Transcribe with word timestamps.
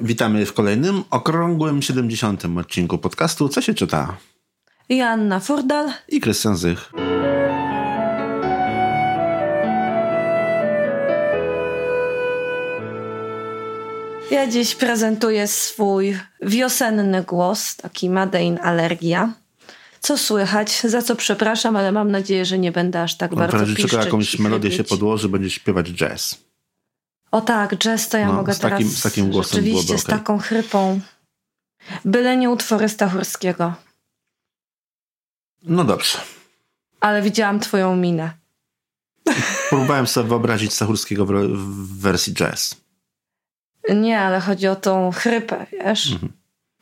Witamy 0.00 0.46
w 0.46 0.52
kolejnym 0.52 1.04
okrągłym 1.10 1.82
70. 1.82 2.44
odcinku 2.58 2.98
podcastu 2.98 3.48
Co 3.48 3.62
się 3.62 3.74
czyta? 3.74 4.16
Joanna 4.88 5.40
Furdal 5.40 5.92
i 6.08 6.20
Krystian 6.20 6.56
Zych. 6.56 6.92
Ja 14.30 14.46
dziś 14.46 14.74
prezentuję 14.74 15.48
swój 15.48 16.18
wiosenny 16.42 17.22
głos, 17.22 17.76
taki 17.76 18.10
Made 18.10 18.62
Alergia. 18.62 19.32
Co 20.00 20.18
słychać? 20.18 20.80
Za 20.80 21.02
co 21.02 21.16
przepraszam, 21.16 21.76
ale 21.76 21.92
mam 21.92 22.10
nadzieję, 22.10 22.44
że 22.44 22.58
nie 22.58 22.72
będę 22.72 23.02
aż 23.02 23.16
tak 23.16 23.34
bardzo 23.34 23.66
piszczeć. 23.66 23.90
tylko 23.90 24.04
jakąś 24.04 24.38
melodię 24.38 24.72
się 24.72 24.84
podłoży, 24.84 25.28
będzie 25.28 25.50
śpiewać 25.50 25.86
jazz. 25.86 26.49
O 27.30 27.40
tak, 27.40 27.76
jazz 27.78 28.08
to 28.08 28.18
ja 28.18 28.26
no, 28.26 28.32
mogę 28.32 28.54
z 28.54 28.58
teraz 28.58 28.72
takim, 28.72 28.90
z 28.90 29.02
takim 29.02 29.30
głosem 29.30 29.64
rzeczywiście 29.64 29.98
z 29.98 30.04
taką 30.04 30.38
chrypą. 30.38 31.00
Byle 32.04 32.36
nie 32.36 32.50
utwory 32.50 32.88
Stachurskiego. 32.88 33.74
No 35.62 35.84
dobrze. 35.84 36.18
Ale 37.00 37.22
widziałam 37.22 37.60
twoją 37.60 37.96
minę. 37.96 38.32
Próbowałem 39.68 40.06
sobie 40.06 40.28
wyobrazić 40.28 40.72
Stachurskiego 40.72 41.26
w 41.26 41.98
wersji 41.98 42.34
jazz. 42.34 42.76
Nie, 43.94 44.20
ale 44.20 44.40
chodzi 44.40 44.68
o 44.68 44.76
tą 44.76 45.12
chrypę, 45.12 45.66
wiesz? 45.72 46.12
Mhm. 46.12 46.32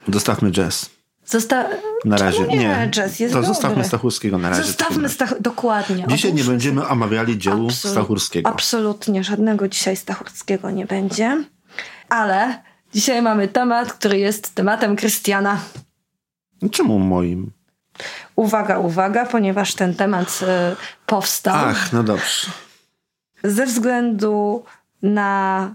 Dostawmy 0.08 0.50
jazz. 0.50 0.90
Zosta 1.28 1.68
na 2.04 2.16
razie 2.16 2.46
nie, 2.46 2.58
nie. 2.58 2.88
Jazz 2.90 3.20
jest 3.20 3.34
to 3.34 3.40
dobry. 3.40 3.54
zostawmy 3.54 3.84
Stachurskiego 3.84 4.38
na 4.38 4.50
razie. 4.50 4.64
Zostawmy 4.64 5.08
Stach 5.08 5.40
dokładnie. 5.40 6.04
Dzisiaj 6.08 6.34
nie 6.34 6.44
będziemy 6.44 6.88
omawiali 6.88 7.38
dzieł 7.38 7.52
Absolut 7.52 7.74
Stachurskiego. 7.74 8.50
Absolutnie, 8.50 9.24
żadnego 9.24 9.68
dzisiaj 9.68 9.96
Stachurskiego 9.96 10.70
nie 10.70 10.86
będzie. 10.86 11.44
Ale 12.08 12.62
dzisiaj 12.94 13.22
mamy 13.22 13.48
temat, 13.48 13.92
który 13.92 14.18
jest 14.18 14.54
tematem 14.54 14.96
Krystiana. 14.96 15.60
Czemu 16.70 16.98
moim? 16.98 17.50
Uwaga, 18.36 18.78
uwaga, 18.78 19.26
ponieważ 19.26 19.74
ten 19.74 19.94
temat 19.94 20.40
y, 20.42 20.76
powstał. 21.06 21.54
Ach, 21.56 21.92
no 21.92 22.02
dobrze. 22.02 22.50
Ze 23.44 23.66
względu 23.66 24.64
na 25.02 25.74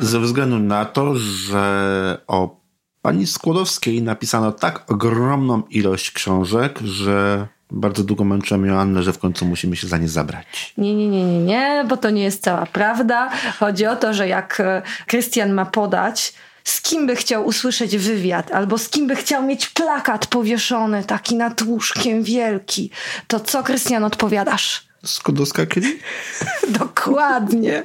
ze 0.00 0.20
względu 0.20 0.58
na 0.58 0.84
to, 0.84 1.14
że 1.14 2.18
o 2.26 2.65
pani 3.06 3.26
Skłodowskiej 3.26 4.02
napisano 4.02 4.52
tak 4.52 4.90
ogromną 4.90 5.62
ilość 5.70 6.10
książek, 6.10 6.78
że 6.84 7.46
bardzo 7.70 8.04
długo 8.04 8.24
męczyłem 8.24 8.66
Joannę, 8.66 9.02
że 9.02 9.12
w 9.12 9.18
końcu 9.18 9.46
musimy 9.46 9.76
się 9.76 9.86
za 9.86 9.98
nie 9.98 10.08
zabrać. 10.08 10.74
Nie, 10.78 10.94
nie, 10.94 11.08
nie, 11.08 11.24
nie, 11.24 11.40
nie, 11.40 11.84
bo 11.88 11.96
to 11.96 12.10
nie 12.10 12.22
jest 12.22 12.42
cała 12.42 12.66
prawda. 12.66 13.30
Chodzi 13.58 13.86
o 13.86 13.96
to, 13.96 14.14
że 14.14 14.28
jak 14.28 14.60
e, 14.60 14.82
Krystian 15.06 15.52
ma 15.52 15.66
podać, 15.66 16.34
z 16.64 16.82
kim 16.82 17.06
by 17.06 17.16
chciał 17.16 17.46
usłyszeć 17.46 17.96
wywiad, 17.96 18.52
albo 18.52 18.78
z 18.78 18.88
kim 18.88 19.06
by 19.06 19.16
chciał 19.16 19.42
mieć 19.42 19.68
plakat 19.68 20.26
powieszony, 20.26 21.04
taki 21.04 21.36
nad 21.36 21.62
łóżkiem 21.62 22.22
wielki, 22.22 22.90
to 23.26 23.40
co, 23.40 23.62
Krystian, 23.62 24.04
odpowiadasz? 24.04 24.86
Skłodowska 25.04 25.66
Kili? 25.66 25.98
Dokładnie. 26.80 27.82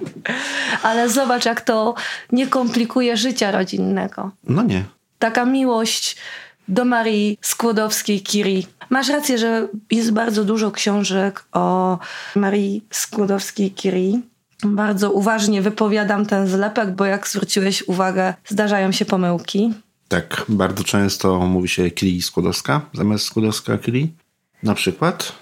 Ale 0.84 1.10
zobacz, 1.10 1.46
jak 1.46 1.62
to 1.62 1.96
nie 2.32 2.48
komplikuje 2.48 3.18
życia 3.18 3.52
rodzinnego. 3.52 4.32
No 4.44 4.64
nie. 4.64 4.84
Taka 5.22 5.46
miłość 5.46 6.16
do 6.68 6.86
Marii 6.86 7.38
Skłodowskiej-Curie. 7.42 8.64
Masz 8.90 9.10
rację, 9.10 9.38
że 9.38 9.68
jest 9.92 10.12
bardzo 10.12 10.44
dużo 10.44 10.72
książek 10.72 11.46
o 11.52 11.98
Marii 12.36 12.84
Skłodowskiej-Curie. 12.90 14.20
Bardzo 14.64 15.12
uważnie 15.12 15.62
wypowiadam 15.62 16.26
ten 16.26 16.48
zlepek, 16.48 16.96
bo 16.96 17.06
jak 17.06 17.28
zwróciłeś 17.28 17.88
uwagę, 17.88 18.34
zdarzają 18.48 18.92
się 18.92 19.06
pomyłki. 19.06 19.74
Tak, 20.08 20.46
bardzo 20.50 20.84
często 20.84 21.40
mówi 21.40 21.70
się 21.70 21.92
Curie 21.92 22.22
Skłodowska 22.22 22.82
zamiast 22.94 23.26
Skłodowska-Curie. 23.26 24.08
Na 24.64 24.74
przykład 24.74 25.34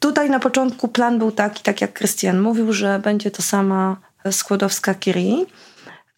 Tutaj 0.00 0.30
na 0.30 0.40
początku 0.40 0.88
plan 0.88 1.18
był 1.18 1.32
taki, 1.32 1.62
tak 1.62 1.80
jak 1.80 1.92
Krystian 1.92 2.40
mówił, 2.40 2.72
że 2.72 2.98
będzie 2.98 3.30
to 3.30 3.42
sama 3.42 3.96
Skłodowska-Curie, 4.24 5.46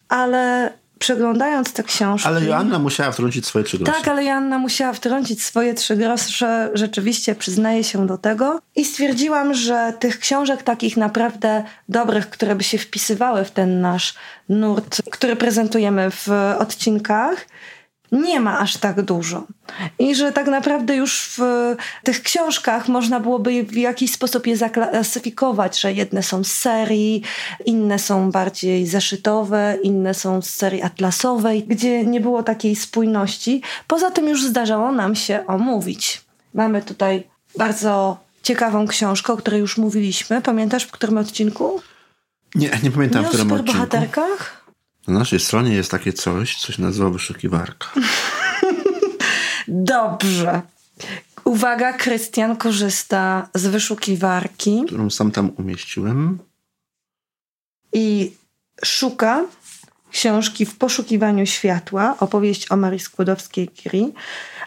ale 0.09 0.73
przeglądając 1.01 1.73
te 1.73 1.83
książki... 1.83 2.27
Ale 2.27 2.45
Joanna 2.45 2.79
musiała 2.79 3.11
wtrącić 3.11 3.45
swoje 3.45 3.65
trzy 3.65 3.77
grosze. 3.77 3.93
Tak, 3.93 4.07
ale 4.07 4.23
Joanna 4.23 4.57
musiała 4.57 4.93
wtrącić 4.93 5.43
swoje 5.43 5.73
trzy 5.73 5.95
grosze, 5.95 6.69
rzeczywiście 6.73 7.35
przyznaję 7.35 7.83
się 7.83 8.07
do 8.07 8.17
tego. 8.17 8.59
I 8.75 8.85
stwierdziłam, 8.85 9.53
że 9.53 9.93
tych 9.99 10.19
książek 10.19 10.63
takich 10.63 10.97
naprawdę 10.97 11.63
dobrych, 11.89 12.29
które 12.29 12.55
by 12.55 12.63
się 12.63 12.77
wpisywały 12.77 13.45
w 13.45 13.51
ten 13.51 13.81
nasz 13.81 14.13
nurt, 14.49 15.01
który 15.11 15.35
prezentujemy 15.35 16.11
w 16.11 16.29
odcinkach, 16.59 17.45
nie 18.11 18.39
ma 18.39 18.59
aż 18.59 18.77
tak 18.77 19.01
dużo. 19.01 19.43
I 19.99 20.15
że 20.15 20.31
tak 20.31 20.47
naprawdę 20.47 20.95
już 20.95 21.29
w 21.37 21.41
tych 22.03 22.23
książkach 22.23 22.87
można 22.87 23.19
byłoby 23.19 23.63
w 23.63 23.75
jakiś 23.75 24.11
sposób 24.11 24.47
je 24.47 24.57
zaklasyfikować, 24.57 25.79
że 25.79 25.93
jedne 25.93 26.23
są 26.23 26.43
z 26.43 26.51
serii, 26.51 27.23
inne 27.65 27.99
są 27.99 28.31
bardziej 28.31 28.87
zeszytowe, 28.87 29.77
inne 29.83 30.13
są 30.13 30.41
z 30.41 30.49
serii 30.49 30.81
atlasowej, 30.81 31.63
gdzie 31.63 32.05
nie 32.05 32.21
było 32.21 32.43
takiej 32.43 32.75
spójności. 32.75 33.61
Poza 33.87 34.11
tym 34.11 34.27
już 34.27 34.45
zdarzało 34.45 34.91
nam 34.91 35.15
się 35.15 35.43
omówić. 35.47 36.21
Mamy 36.53 36.81
tutaj 36.81 37.23
bardzo 37.57 38.17
ciekawą 38.43 38.87
książkę, 38.87 39.33
o 39.33 39.37
której 39.37 39.59
już 39.59 39.77
mówiliśmy. 39.77 40.41
Pamiętasz 40.41 40.83
w 40.83 40.91
którym 40.91 41.17
odcinku? 41.17 41.81
Nie, 42.55 42.69
nie 42.83 42.91
pamiętam 42.91 43.21
nie 43.21 43.27
w 43.27 43.29
którym 43.29 43.51
odcinku. 43.51 43.73
bohaterkach? 43.73 44.60
Na 45.07 45.19
naszej 45.19 45.39
stronie 45.39 45.75
jest 45.75 45.91
takie 45.91 46.13
coś, 46.13 46.55
coś 46.55 46.77
nazywa 46.77 47.09
wyszukiwarka. 47.09 47.87
Dobrze. 49.67 50.61
Uwaga, 51.43 51.93
Krystian 51.93 52.55
korzysta 52.55 53.49
z 53.53 53.67
wyszukiwarki. 53.67 54.83
Którą 54.85 55.09
sam 55.09 55.31
tam 55.31 55.51
umieściłem. 55.57 56.39
I 57.93 58.31
szuka 58.85 59.45
książki 60.11 60.65
W 60.65 60.77
poszukiwaniu 60.77 61.45
światła, 61.45 62.15
opowieść 62.19 62.71
o 62.71 62.75
Marii 62.75 62.99
Skłodowskiej-Curie, 62.99 64.11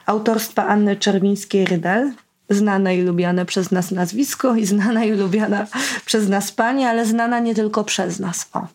autorstwa 0.06 0.66
Anny 0.66 0.96
Czerwińskiej-Rydel, 0.96 2.12
znane 2.50 2.96
i 2.96 3.02
lubiane 3.02 3.46
przez 3.46 3.70
nas 3.70 3.90
nazwisko 3.90 4.56
i 4.56 4.66
znana 4.66 5.04
i 5.04 5.10
lubiana 5.10 5.66
przez 6.06 6.28
nas 6.28 6.52
pani, 6.52 6.84
ale 6.84 7.06
znana 7.06 7.40
nie 7.40 7.54
tylko 7.54 7.84
przez 7.84 8.20
nas. 8.20 8.48
O. 8.52 8.66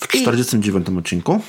W 0.00 0.08
49 0.08 0.88
I... 0.88 0.98
odcinku? 0.98 1.40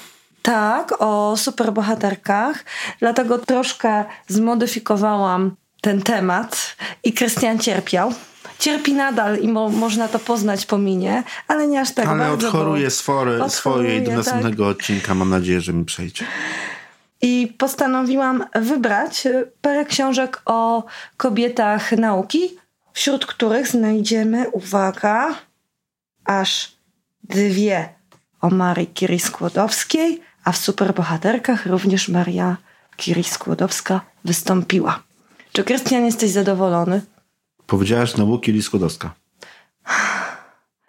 Tak, 0.41 0.95
o 0.99 1.37
superbohaterkach. 1.37 2.65
Dlatego 2.99 3.37
troszkę 3.39 4.05
zmodyfikowałam 4.27 5.55
ten 5.81 6.01
temat 6.01 6.75
i 7.03 7.13
Krystian 7.13 7.59
cierpiał. 7.59 8.13
Cierpi 8.59 8.93
nadal 8.93 9.39
i 9.39 9.47
mo 9.47 9.69
można 9.69 10.07
to 10.07 10.19
poznać 10.19 10.65
po 10.65 10.77
minie, 10.77 11.23
ale 11.47 11.67
nie 11.67 11.81
aż 11.81 11.93
tak 11.93 12.07
ale 12.07 12.19
bardzo. 12.19 12.47
Ale 12.47 12.47
odchoruje 12.47 12.89
swoje, 12.89 13.49
swoje 13.49 14.01
do 14.01 14.11
następnego 14.11 14.67
tak. 14.67 14.77
odcinka. 14.77 15.15
Mam 15.15 15.29
nadzieję, 15.29 15.61
że 15.61 15.73
mi 15.73 15.85
przejdzie. 15.85 16.25
I 17.21 17.55
postanowiłam 17.57 18.45
wybrać 18.55 19.27
parę 19.61 19.85
książek 19.85 20.41
o 20.45 20.83
kobietach 21.17 21.91
nauki, 21.91 22.57
wśród 22.93 23.25
których 23.25 23.67
znajdziemy, 23.67 24.49
uwaga, 24.49 25.35
aż 26.25 26.75
dwie 27.23 27.98
o 28.41 28.50
Marii 28.50 28.94
Curie 28.94 29.19
Skłodowskiej, 29.19 30.22
a 30.44 30.51
w 30.51 30.57
superbohaterkach 30.57 31.66
również 31.66 32.09
Maria 32.09 32.57
Curie 32.97 33.23
Skłodowska 33.23 34.01
wystąpiła. 34.25 35.03
Czy 35.53 35.63
Krystian 35.63 36.05
jesteś 36.05 36.31
zadowolony? 36.31 37.01
Powiedziałaś 37.67 38.11
znowu 38.11 38.39
Curie 38.39 38.63
Skłodowska. 38.63 39.13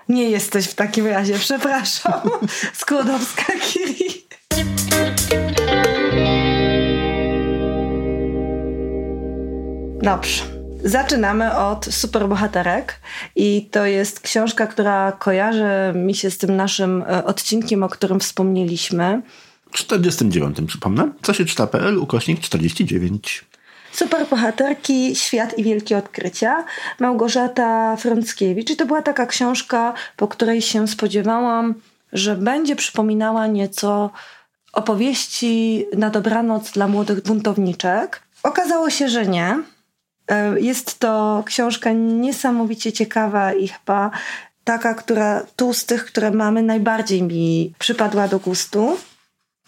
Nie 0.08 0.30
jesteś 0.30 0.66
w 0.66 0.74
takim 0.74 1.06
razie, 1.06 1.38
przepraszam. 1.38 2.20
Skłodowska 2.80 3.52
Curie. 3.72 4.10
Dobrze. 10.02 10.59
Zaczynamy 10.84 11.56
od 11.56 11.84
superbohaterek 11.84 13.00
i 13.36 13.68
to 13.70 13.86
jest 13.86 14.20
książka, 14.20 14.66
która 14.66 15.12
kojarzy 15.12 15.68
mi 15.94 16.14
się 16.14 16.30
z 16.30 16.38
tym 16.38 16.56
naszym 16.56 17.02
e, 17.02 17.24
odcinkiem, 17.24 17.82
o 17.82 17.88
którym 17.88 18.20
wspomnieliśmy. 18.20 19.22
49, 19.72 20.56
przypomnę. 20.66 21.12
Co 21.22 21.34
się 21.34 21.44
czyta.pl, 21.44 21.98
ukośnik 21.98 22.40
49. 22.40 23.44
Superbohaterki, 23.92 25.16
Świat 25.16 25.58
i 25.58 25.64
Wielkie 25.64 25.98
Odkrycia. 25.98 26.64
Małgorzata 26.98 27.96
Frąckiewicz. 27.96 28.70
I 28.70 28.76
to 28.76 28.86
była 28.86 29.02
taka 29.02 29.26
książka, 29.26 29.94
po 30.16 30.28
której 30.28 30.62
się 30.62 30.88
spodziewałam, 30.88 31.74
że 32.12 32.36
będzie 32.36 32.76
przypominała 32.76 33.46
nieco 33.46 34.10
opowieści 34.72 35.86
na 35.96 36.10
dobranoc 36.10 36.70
dla 36.70 36.88
młodych 36.88 37.22
buntowniczek. 37.22 38.22
Okazało 38.42 38.90
się, 38.90 39.08
że 39.08 39.26
nie 39.26 39.62
jest 40.56 40.98
to 40.98 41.42
książka 41.46 41.92
niesamowicie 41.92 42.92
ciekawa 42.92 43.52
i 43.52 43.68
chyba 43.68 44.10
taka, 44.64 44.94
która 44.94 45.42
tu 45.56 45.74
z 45.74 45.86
tych, 45.86 46.04
które 46.04 46.30
mamy, 46.30 46.62
najbardziej 46.62 47.22
mi 47.22 47.74
przypadła 47.78 48.28
do 48.28 48.38
gustu. 48.38 48.96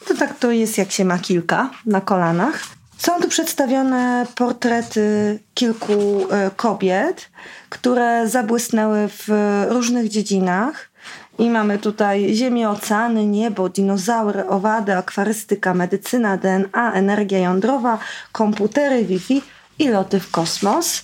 To 0.08 0.14
tak 0.14 0.38
to 0.38 0.50
jest, 0.50 0.78
jak 0.78 0.90
się 0.92 1.04
ma 1.04 1.18
kilka 1.18 1.70
na 1.86 2.00
kolanach. 2.00 2.62
Są 2.98 3.20
tu 3.20 3.28
przedstawione 3.28 4.26
portrety 4.34 5.38
kilku 5.54 5.92
e, 6.30 6.50
kobiet, 6.56 7.30
które 7.68 8.28
zabłysnęły 8.28 9.08
w 9.08 9.28
różnych 9.68 10.08
dziedzinach. 10.08 10.90
I 11.38 11.50
mamy 11.50 11.78
tutaj 11.78 12.34
ziemię, 12.34 12.70
oceany, 12.70 13.26
niebo, 13.26 13.68
dinozaury, 13.68 14.46
owady, 14.46 14.96
akwarystyka, 14.96 15.74
medycyna, 15.74 16.36
DNA, 16.36 16.92
energia 16.92 17.38
jądrowa, 17.38 17.98
komputery, 18.32 19.04
Wi-Fi 19.04 19.42
i 19.78 19.88
loty 19.88 20.20
w 20.20 20.30
kosmos. 20.30 21.02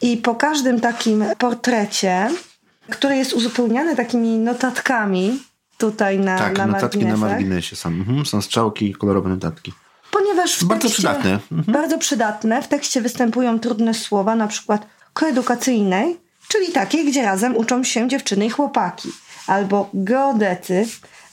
I 0.00 0.16
po 0.16 0.34
każdym 0.34 0.80
takim 0.80 1.24
portrecie, 1.38 2.30
który 2.90 3.16
jest 3.16 3.32
uzupełniany 3.32 3.96
takimi 3.96 4.38
notatkami 4.38 5.38
tutaj 5.78 6.18
na, 6.18 6.38
tak, 6.38 6.58
na 6.58 6.66
notatki 6.66 7.06
na 7.06 7.16
marginesie 7.16 7.76
są. 7.76 7.88
Mhm, 7.88 8.26
są 8.26 8.42
strzałki 8.42 8.90
i 8.90 8.94
kolorowe 8.94 9.28
notatki. 9.28 9.72
Ponieważ 10.10 10.58
w 10.58 10.64
Bardzo 10.64 10.82
tekście, 10.82 11.02
przydatne. 11.02 11.30
Mhm. 11.52 11.64
Bardzo 11.68 11.98
przydatne. 11.98 12.62
W 12.62 12.68
tekście 12.68 13.00
występują 13.00 13.60
trudne 13.60 13.94
słowa, 13.94 14.36
na 14.36 14.46
przykład 14.46 14.86
koedukacyjnej, 15.12 16.16
czyli 16.48 16.72
takiej, 16.72 17.04
gdzie 17.04 17.22
razem 17.22 17.56
uczą 17.56 17.84
się 17.84 18.08
dziewczyny 18.08 18.46
i 18.46 18.50
chłopaki. 18.50 19.08
Albo 19.46 19.90
geodety. 19.94 20.86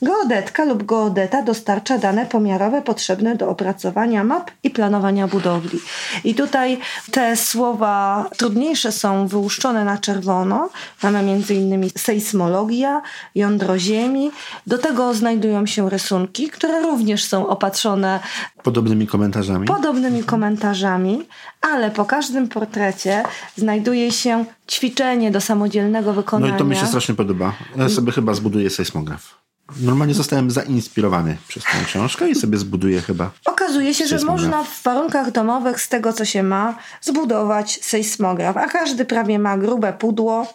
Geodetka 0.03 0.65
lub 0.65 0.83
geodeta 0.83 1.41
dostarcza 1.41 1.97
dane 1.97 2.25
pomiarowe 2.25 2.81
potrzebne 2.81 3.35
do 3.35 3.49
opracowania 3.49 4.23
map 4.23 4.51
i 4.63 4.69
planowania 4.69 5.27
budowli. 5.27 5.79
I 6.23 6.35
tutaj 6.35 6.77
te 7.11 7.37
słowa 7.37 8.25
trudniejsze 8.37 8.91
są 8.91 9.27
wyłuszczone 9.27 9.85
na 9.85 9.97
czerwono. 9.97 10.69
Mamy 11.03 11.19
m.in. 11.19 11.89
sejsmologia, 11.97 13.01
jądro 13.35 13.79
ziemi. 13.79 14.31
Do 14.67 14.77
tego 14.77 15.13
znajdują 15.13 15.65
się 15.65 15.89
rysunki, 15.89 16.49
które 16.49 16.81
również 16.81 17.25
są 17.25 17.47
opatrzone 17.47 18.19
Podobnymi 18.63 19.07
komentarzami. 19.07 19.67
podobnymi 19.67 20.23
komentarzami, 20.23 21.27
ale 21.61 21.91
po 21.91 22.05
każdym 22.05 22.47
portrecie 22.47 23.23
znajduje 23.57 24.11
się 24.11 24.45
ćwiczenie 24.71 25.31
do 25.31 25.41
samodzielnego 25.41 26.09
No 26.09 26.13
wykonania. 26.13 26.55
i 26.55 26.57
to 26.57 26.63
mi 26.65 26.75
się 26.75 26.87
strasznie 26.87 27.15
podoba. 27.15 27.53
Ja 27.77 27.89
sobie 27.89 28.11
chyba 28.11 28.33
zbuduję 28.33 28.69
sejsmograf. 28.69 29.43
Normalnie 29.81 30.13
zostałem 30.13 30.51
zainspirowany 30.51 31.37
przez 31.47 31.63
tę 31.63 31.85
książkę 31.85 32.29
i 32.29 32.35
sobie 32.35 32.57
zbuduję 32.57 33.01
chyba. 33.01 33.31
Okazuje 33.45 33.93
się, 33.93 34.07
że 34.07 34.19
można 34.25 34.63
w 34.63 34.83
warunkach 34.83 35.31
domowych 35.31 35.81
z 35.81 35.89
tego, 35.89 36.13
co 36.13 36.25
się 36.25 36.43
ma, 36.43 36.77
zbudować 37.01 37.79
sejsmograf, 37.81 38.57
a 38.57 38.67
każdy 38.67 39.05
prawie 39.05 39.39
ma 39.39 39.57
grube 39.57 39.93
pudło, 39.93 40.53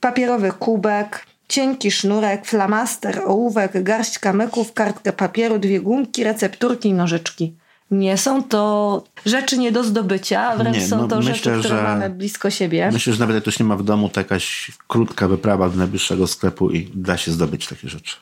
papierowy 0.00 0.52
kubek, 0.52 1.26
cienki 1.48 1.90
sznurek, 1.90 2.46
flamaster, 2.46 3.22
ołówek, 3.26 3.82
garść 3.82 4.18
kamyków, 4.18 4.72
kartkę 4.72 5.12
papieru, 5.12 5.58
dwie 5.58 5.80
gumki, 5.80 6.24
recepturki 6.24 6.88
i 6.88 6.92
nożyczki. 6.92 7.56
Nie 7.90 8.18
są 8.18 8.42
to 8.42 9.04
rzeczy 9.26 9.58
nie 9.58 9.72
do 9.72 9.84
zdobycia, 9.84 10.56
wręcz 10.56 10.76
Nie, 10.76 10.86
są 10.86 10.98
no 10.98 11.08
to 11.08 11.16
myślę, 11.16 11.34
rzeczy, 11.34 11.50
które 11.58 11.76
że- 11.76 11.82
mamy 11.82 12.10
blisko 12.10 12.50
siebie. 12.50 12.90
Myślę, 12.92 13.12
że 13.12 13.20
nawet 13.20 13.34
jak 13.34 13.42
ktoś 13.42 13.58
nie 13.58 13.64
ma 13.64 13.76
w 13.76 13.82
domu, 13.84 14.08
to 14.08 14.20
jakaś 14.20 14.70
krótka 14.88 15.28
wyprawa 15.28 15.68
do 15.68 15.76
najbliższego 15.76 16.26
sklepu 16.26 16.70
i 16.70 16.90
da 16.94 17.16
się 17.16 17.32
zdobyć 17.32 17.66
takie 17.66 17.88
rzeczy. 17.88 18.16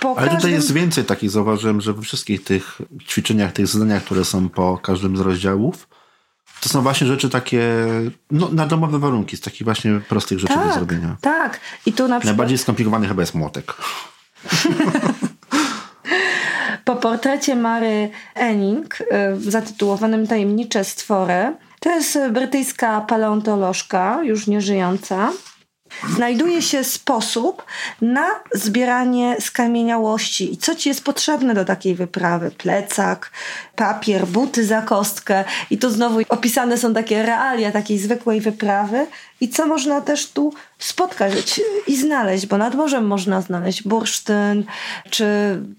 Po 0.00 0.18
Ale 0.18 0.30
tutaj 0.30 0.52
jest 0.52 0.72
więcej 0.72 1.04
takich, 1.04 1.30
zauważyłem, 1.30 1.80
że 1.80 1.92
we 1.92 2.02
wszystkich 2.02 2.44
tych 2.44 2.80
ćwiczeniach, 3.08 3.52
tych 3.52 3.66
zadaniach, 3.66 4.04
które 4.04 4.24
są 4.24 4.48
po 4.48 4.78
każdym 4.78 5.16
z 5.16 5.20
rozdziałów, 5.20 5.88
to 6.60 6.68
są 6.68 6.82
właśnie 6.82 7.06
rzeczy 7.06 7.30
takie 7.30 7.86
no, 8.30 8.48
na 8.52 8.66
domowe 8.66 8.98
warunki, 8.98 9.36
z 9.36 9.40
takich 9.40 9.64
właśnie 9.64 10.00
prostych 10.08 10.38
rzeczy 10.38 10.54
do 10.54 10.60
tak, 10.60 10.74
zrobienia. 10.74 11.16
tak. 11.20 11.60
I 11.86 11.92
tu 11.92 12.02
na 12.02 12.08
przykład 12.08 12.24
Najbardziej 12.24 12.58
skomplikowany 12.58 13.08
chyba 13.08 13.22
jest 13.22 13.34
młotek. 13.34 13.74
po 16.84 16.96
portrecie 16.96 17.56
Mary 17.56 18.10
Enning 18.34 19.00
y, 19.00 19.04
zatytułowanym 19.50 20.26
Tajemnicze 20.26 20.84
stwory. 20.84 21.56
To 21.80 21.90
jest 21.90 22.18
brytyjska 22.32 23.00
paleontolożka, 23.00 24.22
już 24.22 24.46
nieżyjąca. 24.46 25.32
Znajduje 26.14 26.62
się 26.62 26.84
sposób 26.84 27.64
na 28.00 28.26
zbieranie 28.54 29.36
skamieniałości. 29.40 30.52
I 30.52 30.56
co 30.56 30.74
ci 30.74 30.88
jest 30.88 31.04
potrzebne 31.04 31.54
do 31.54 31.64
takiej 31.64 31.94
wyprawy. 31.94 32.50
Plecak, 32.50 33.30
papier, 33.76 34.26
buty 34.26 34.64
za 34.64 34.82
kostkę. 34.82 35.44
I 35.70 35.78
tu 35.78 35.90
znowu 35.90 36.20
opisane 36.28 36.78
są 36.78 36.94
takie 36.94 37.22
realia 37.22 37.72
takiej 37.72 37.98
zwykłej 37.98 38.40
wyprawy 38.40 39.06
i 39.40 39.48
co 39.48 39.66
można 39.66 40.00
też 40.00 40.30
tu 40.30 40.52
spotkać 40.78 41.60
i 41.86 41.96
znaleźć, 41.96 42.46
bo 42.46 42.58
nad 42.58 42.74
morzem 42.74 43.06
można 43.06 43.40
znaleźć 43.40 43.82
bursztyn, 43.82 44.64
czy 45.10 45.26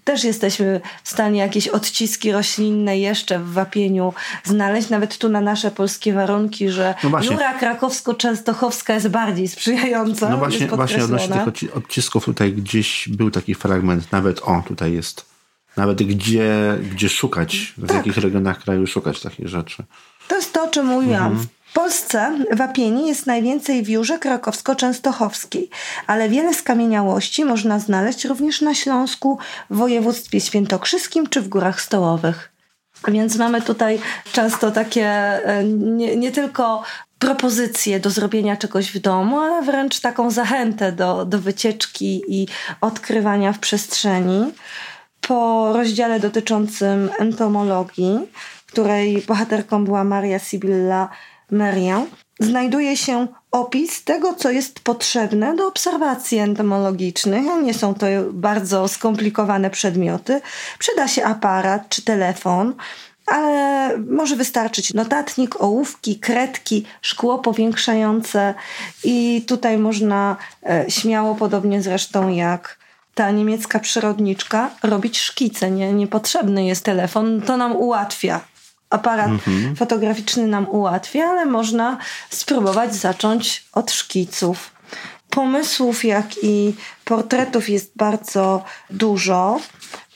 też 0.04 0.24
jesteśmy 0.24 0.80
w 1.04 1.08
stanie 1.08 1.40
jakieś 1.40 1.68
odciski 1.68 2.32
roślinne 2.32 2.98
jeszcze 2.98 3.38
w 3.38 3.52
wapieniu 3.52 4.12
znaleźć, 4.44 4.88
nawet 4.88 5.18
tu 5.18 5.28
na 5.28 5.40
nasze 5.40 5.70
polskie 5.70 6.12
warunki, 6.12 6.68
że 6.70 6.94
No. 7.04 7.22
Jura 7.22 7.58
krakowsko-częstochowska 7.58 8.94
jest 8.94 9.08
bardziej 9.08 9.48
sprzyjająca. 9.48 10.28
No 10.28 10.36
właśnie, 10.36 10.66
właśnie 10.66 11.04
odnośnie 11.04 11.28
tych 11.34 11.42
odci- 11.46 11.76
odcisków 11.78 12.24
tutaj 12.24 12.52
gdzieś 12.52 13.08
był 13.08 13.30
taki 13.30 13.54
fragment, 13.54 14.12
nawet 14.12 14.40
o, 14.42 14.62
tutaj 14.68 14.92
jest. 14.92 15.24
Nawet 15.76 16.02
gdzie, 16.02 16.78
gdzie 16.92 17.08
szukać, 17.08 17.74
w 17.78 17.86
Tak. 17.86 17.96
jakich 17.96 18.16
regionach 18.16 18.62
kraju 18.62 18.86
szukać 18.86 19.20
takich 19.20 19.48
rzeczy. 19.48 19.84
To 20.28 20.36
jest 20.36 20.52
to, 20.52 20.64
o 20.64 20.68
czym 20.68 20.86
mówiłam. 20.86 21.26
Mhm. 21.32 21.46
W 21.70 21.72
Polsce 21.72 22.38
wapieni 22.52 23.08
jest 23.08 23.26
najwięcej 23.26 23.82
w 23.82 23.88
Jurze 23.88 24.18
Krakowsko-Częstochowskiej, 24.18 25.68
ale 26.06 26.28
wiele 26.28 26.54
skamieniałości 26.54 27.44
można 27.44 27.78
znaleźć 27.78 28.24
również 28.24 28.60
na 28.60 28.74
Śląsku, 28.74 29.38
w 29.70 29.76
województwie 29.76 30.40
świętokrzyskim 30.40 31.26
czy 31.26 31.40
w 31.40 31.48
Górach 31.48 31.80
Stołowych. 31.80 32.52
Więc 33.08 33.36
mamy 33.36 33.62
tutaj 33.62 33.98
często 34.32 34.70
takie 34.70 35.06
e, 35.06 35.64
nie, 35.64 36.16
nie 36.16 36.32
tylko 36.32 36.82
propozycje 37.18 38.00
do 38.00 38.10
zrobienia 38.10 38.56
czegoś 38.56 38.92
w 38.92 38.98
domu, 38.98 39.38
ale 39.38 39.62
wręcz 39.62 40.00
taką 40.00 40.30
zachętę 40.30 40.92
do, 40.92 41.24
do 41.24 41.38
wycieczki 41.38 42.22
i 42.28 42.48
odkrywania 42.80 43.52
w 43.52 43.58
przestrzeni. 43.58 44.52
Po 45.20 45.72
rozdziale 45.72 46.20
dotyczącym 46.20 47.10
entomologii, 47.18 48.18
której 48.66 49.22
bohaterką 49.22 49.84
była 49.84 50.04
Maria 50.04 50.38
Sibylla 50.38 51.08
Merian, 51.50 52.06
znajduje 52.40 52.96
się 52.96 53.26
opis 53.50 54.04
tego, 54.04 54.34
co 54.34 54.50
jest 54.50 54.80
potrzebne 54.80 55.56
do 55.56 55.66
obserwacji 55.66 56.38
entomologicznych. 56.38 57.42
Nie 57.62 57.74
są 57.74 57.94
to 57.94 58.06
bardzo 58.32 58.88
skomplikowane 58.88 59.70
przedmioty. 59.70 60.40
Przyda 60.78 61.08
się 61.08 61.24
aparat 61.24 61.88
czy 61.88 62.02
telefon, 62.02 62.74
ale 63.26 63.90
może 63.98 64.36
wystarczyć 64.36 64.94
notatnik, 64.94 65.60
ołówki, 65.62 66.18
kredki, 66.18 66.84
szkło 67.02 67.38
powiększające 67.38 68.54
i 69.04 69.44
tutaj 69.46 69.78
można 69.78 70.36
e, 70.66 70.84
śmiało, 70.88 71.34
podobnie 71.34 71.82
zresztą 71.82 72.28
jak 72.28 72.78
ta 73.14 73.30
niemiecka 73.30 73.78
przyrodniczka, 73.78 74.70
robić 74.82 75.18
szkice. 75.18 75.70
Nie, 75.70 75.92
niepotrzebny 75.92 76.64
jest 76.64 76.84
telefon, 76.84 77.42
to 77.42 77.56
nam 77.56 77.76
ułatwia. 77.76 78.40
Aparat 78.90 79.30
fotograficzny 79.76 80.46
nam 80.46 80.68
ułatwia, 80.68 81.24
ale 81.24 81.46
można 81.46 81.98
spróbować 82.30 82.94
zacząć 82.94 83.64
od 83.72 83.90
szkiców. 83.90 84.70
Pomysłów, 85.30 86.04
jak 86.04 86.26
i 86.42 86.74
portretów 87.04 87.68
jest 87.68 87.92
bardzo 87.96 88.64
dużo. 88.90 89.60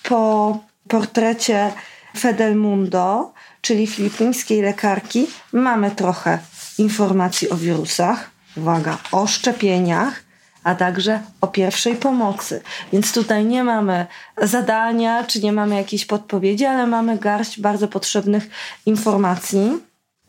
Po 0.02 0.58
portrecie 0.88 1.72
Fedelmundo, 2.18 3.32
czyli 3.60 3.86
filipińskiej 3.86 4.62
lekarki, 4.62 5.26
mamy 5.52 5.90
trochę 5.90 6.38
informacji 6.78 7.50
o 7.50 7.56
wirusach, 7.56 8.30
uwaga, 8.56 8.98
o 9.12 9.26
szczepieniach, 9.26 10.23
a 10.64 10.74
także 10.74 11.20
o 11.40 11.46
pierwszej 11.46 11.96
pomocy. 11.96 12.62
Więc 12.92 13.12
tutaj 13.12 13.44
nie 13.44 13.64
mamy 13.64 14.06
zadania, 14.42 15.24
czy 15.24 15.40
nie 15.40 15.52
mamy 15.52 15.74
jakiejś 15.74 16.06
podpowiedzi, 16.06 16.64
ale 16.64 16.86
mamy 16.86 17.18
garść 17.18 17.60
bardzo 17.60 17.88
potrzebnych 17.88 18.50
informacji. 18.86 19.82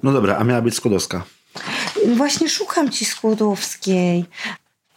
No 0.04 0.12
dobra, 0.12 0.38
a 0.38 0.44
miała 0.44 0.62
być 0.62 0.76
Skłodowska. 0.76 1.24
Właśnie 2.16 2.50
szukam 2.50 2.90
ci 2.90 3.06
Skłodowskiej. 3.06 4.26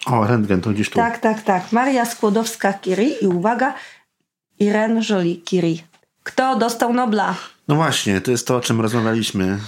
O, 0.06 0.26
rentgen, 0.26 0.60
to 0.60 0.70
gdzieś 0.70 0.90
tu. 0.90 0.96
Tak, 0.96 1.18
tak, 1.18 1.42
tak. 1.42 1.72
Maria 1.72 2.04
Skłodowska-Curie 2.04 3.08
i 3.22 3.26
uwaga, 3.26 3.74
Irene 4.60 5.00
Jolie-Curie. 5.10 5.78
Kto 6.22 6.56
dostał 6.56 6.92
Nobla? 6.92 7.34
No 7.68 7.74
właśnie, 7.74 8.20
to 8.20 8.30
jest 8.30 8.46
to, 8.46 8.56
o 8.56 8.60
czym 8.60 8.80
rozmawialiśmy 8.80 9.58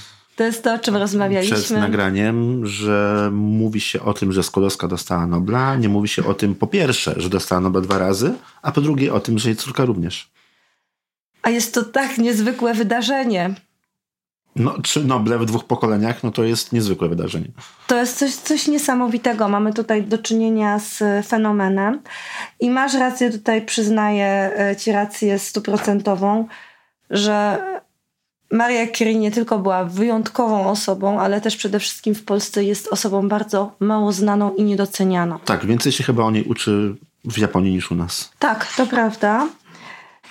To 0.40 0.44
jest 0.44 0.64
to, 0.64 0.74
o 0.74 0.78
czym 0.78 0.94
przed 0.94 1.02
rozmawialiśmy. 1.02 1.80
nagraniem, 1.80 2.66
że 2.66 3.30
mówi 3.32 3.80
się 3.80 4.02
o 4.02 4.14
tym, 4.14 4.32
że 4.32 4.42
Skłodowska 4.42 4.88
dostała 4.88 5.26
Nobla. 5.26 5.76
Nie 5.76 5.88
mówi 5.88 6.08
się 6.08 6.26
o 6.26 6.34
tym, 6.34 6.54
po 6.54 6.66
pierwsze, 6.66 7.14
że 7.16 7.28
dostała 7.28 7.60
Nobla 7.60 7.80
dwa 7.80 7.98
razy, 7.98 8.34
a 8.62 8.72
po 8.72 8.80
drugie 8.80 9.14
o 9.14 9.20
tym, 9.20 9.38
że 9.38 9.48
jej 9.48 9.56
córka 9.56 9.84
również. 9.84 10.30
A 11.42 11.50
jest 11.50 11.74
to 11.74 11.84
tak 11.84 12.18
niezwykłe 12.18 12.74
wydarzenie. 12.74 13.54
No, 14.56 14.82
trzy 14.82 15.04
Noble 15.04 15.38
w 15.38 15.44
dwóch 15.44 15.64
pokoleniach, 15.64 16.22
no 16.22 16.30
to 16.30 16.44
jest 16.44 16.72
niezwykłe 16.72 17.08
wydarzenie. 17.08 17.48
To 17.86 17.96
jest 17.96 18.18
coś, 18.18 18.34
coś 18.34 18.68
niesamowitego. 18.68 19.48
Mamy 19.48 19.72
tutaj 19.72 20.02
do 20.02 20.18
czynienia 20.18 20.78
z 20.78 21.26
fenomenem 21.26 22.00
i 22.60 22.70
masz 22.70 22.94
rację, 22.94 23.30
tutaj 23.30 23.66
przyznaję 23.66 24.52
e, 24.56 24.76
ci 24.76 24.92
rację 24.92 25.38
stuprocentową, 25.38 26.46
że 27.10 27.58
Maria 28.50 28.86
Curie 28.86 29.14
nie 29.14 29.30
tylko 29.30 29.58
była 29.58 29.84
wyjątkową 29.84 30.70
osobą, 30.70 31.20
ale 31.20 31.40
też 31.40 31.56
przede 31.56 31.78
wszystkim 31.78 32.14
w 32.14 32.24
Polsce 32.24 32.64
jest 32.64 32.88
osobą 32.88 33.28
bardzo 33.28 33.72
mało 33.80 34.12
znaną 34.12 34.54
i 34.54 34.62
niedocenianą. 34.64 35.38
Tak, 35.38 35.66
więcej 35.66 35.92
się 35.92 36.04
chyba 36.04 36.22
o 36.22 36.30
niej 36.30 36.44
uczy 36.44 36.96
w 37.24 37.38
Japonii 37.38 37.72
niż 37.72 37.90
u 37.90 37.94
nas. 37.94 38.32
Tak, 38.38 38.72
to 38.76 38.86
prawda. 38.86 39.48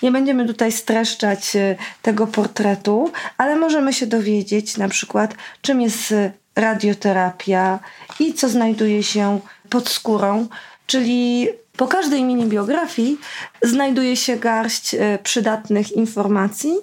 Nie 0.03 0.11
będziemy 0.11 0.47
tutaj 0.47 0.71
streszczać 0.71 1.55
y, 1.55 1.75
tego 2.01 2.27
portretu, 2.27 3.11
ale 3.37 3.55
możemy 3.55 3.93
się 3.93 4.07
dowiedzieć 4.07 4.77
na 4.77 4.89
przykład, 4.89 5.35
czym 5.61 5.81
jest 5.81 6.11
y, 6.11 6.31
radioterapia 6.55 7.79
i 8.19 8.33
co 8.33 8.49
znajduje 8.49 9.03
się 9.03 9.39
pod 9.69 9.89
skórą, 9.89 10.47
czyli 10.87 11.47
po 11.77 11.87
każdej 11.87 12.23
mini 12.23 12.45
biografii 12.45 13.17
znajduje 13.61 14.15
się 14.15 14.37
garść 14.37 14.93
y, 14.93 14.99
przydatnych 15.23 15.91
informacji 15.91 16.73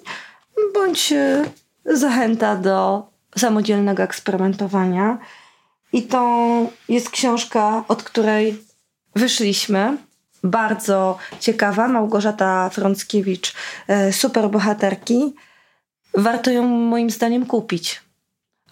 bądź 0.73 1.13
zachęta 1.85 2.55
do 2.55 3.07
samodzielnego 3.37 4.03
eksperymentowania. 4.03 5.17
I 5.93 6.03
to 6.03 6.47
jest 6.89 7.09
książka, 7.09 7.83
od 7.87 8.03
której 8.03 8.63
wyszliśmy 9.15 9.97
bardzo 10.43 11.17
ciekawa. 11.39 11.87
Małgorzata 11.87 12.69
Frąckiewicz, 12.69 13.53
e, 13.87 14.13
super 14.13 14.49
bohaterki. 14.49 15.33
Warto 16.17 16.51
ją 16.51 16.63
moim 16.67 17.09
zdaniem 17.09 17.45
kupić. 17.45 18.01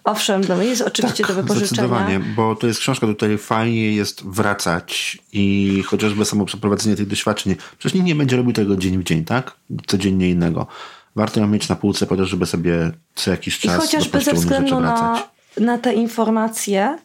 Owszem, 0.04 0.42
no 0.48 0.62
jest 0.62 0.82
oczywiście 0.82 1.24
tak, 1.24 1.36
do 1.36 1.42
wypożyczenia. 1.42 1.68
Zdecydowanie, 1.68 2.20
bo 2.20 2.56
to 2.56 2.66
jest 2.66 2.80
książka, 2.80 3.06
do 3.06 3.14
której 3.14 3.38
fajnie 3.38 3.92
jest 3.92 4.26
wracać 4.26 5.18
i 5.32 5.82
chociażby 5.86 6.24
samo 6.24 6.44
przeprowadzenie 6.44 6.96
tych 6.96 7.06
doświadczeń. 7.06 7.56
Przecież 7.78 7.94
nikt 7.94 8.06
nie 8.06 8.14
będzie 8.14 8.36
robił 8.36 8.52
tego 8.52 8.76
dzień 8.76 8.98
w 8.98 9.04
dzień, 9.04 9.24
tak? 9.24 9.56
Codziennie 9.86 10.30
innego. 10.30 10.66
Warto 11.16 11.40
ją 11.40 11.46
mieć 11.46 11.68
na 11.68 11.76
półce 11.76 12.06
po 12.06 12.16
to, 12.16 12.24
żeby 12.26 12.46
sobie 12.46 12.90
co 13.14 13.30
jakiś 13.30 13.58
czas 13.58 13.76
I 13.76 13.80
chociażby 13.80 14.20
ze 14.20 14.32
względu 14.32 14.80
na, 14.80 15.22
na 15.56 15.78
te 15.78 15.94
informacje, 15.94 16.98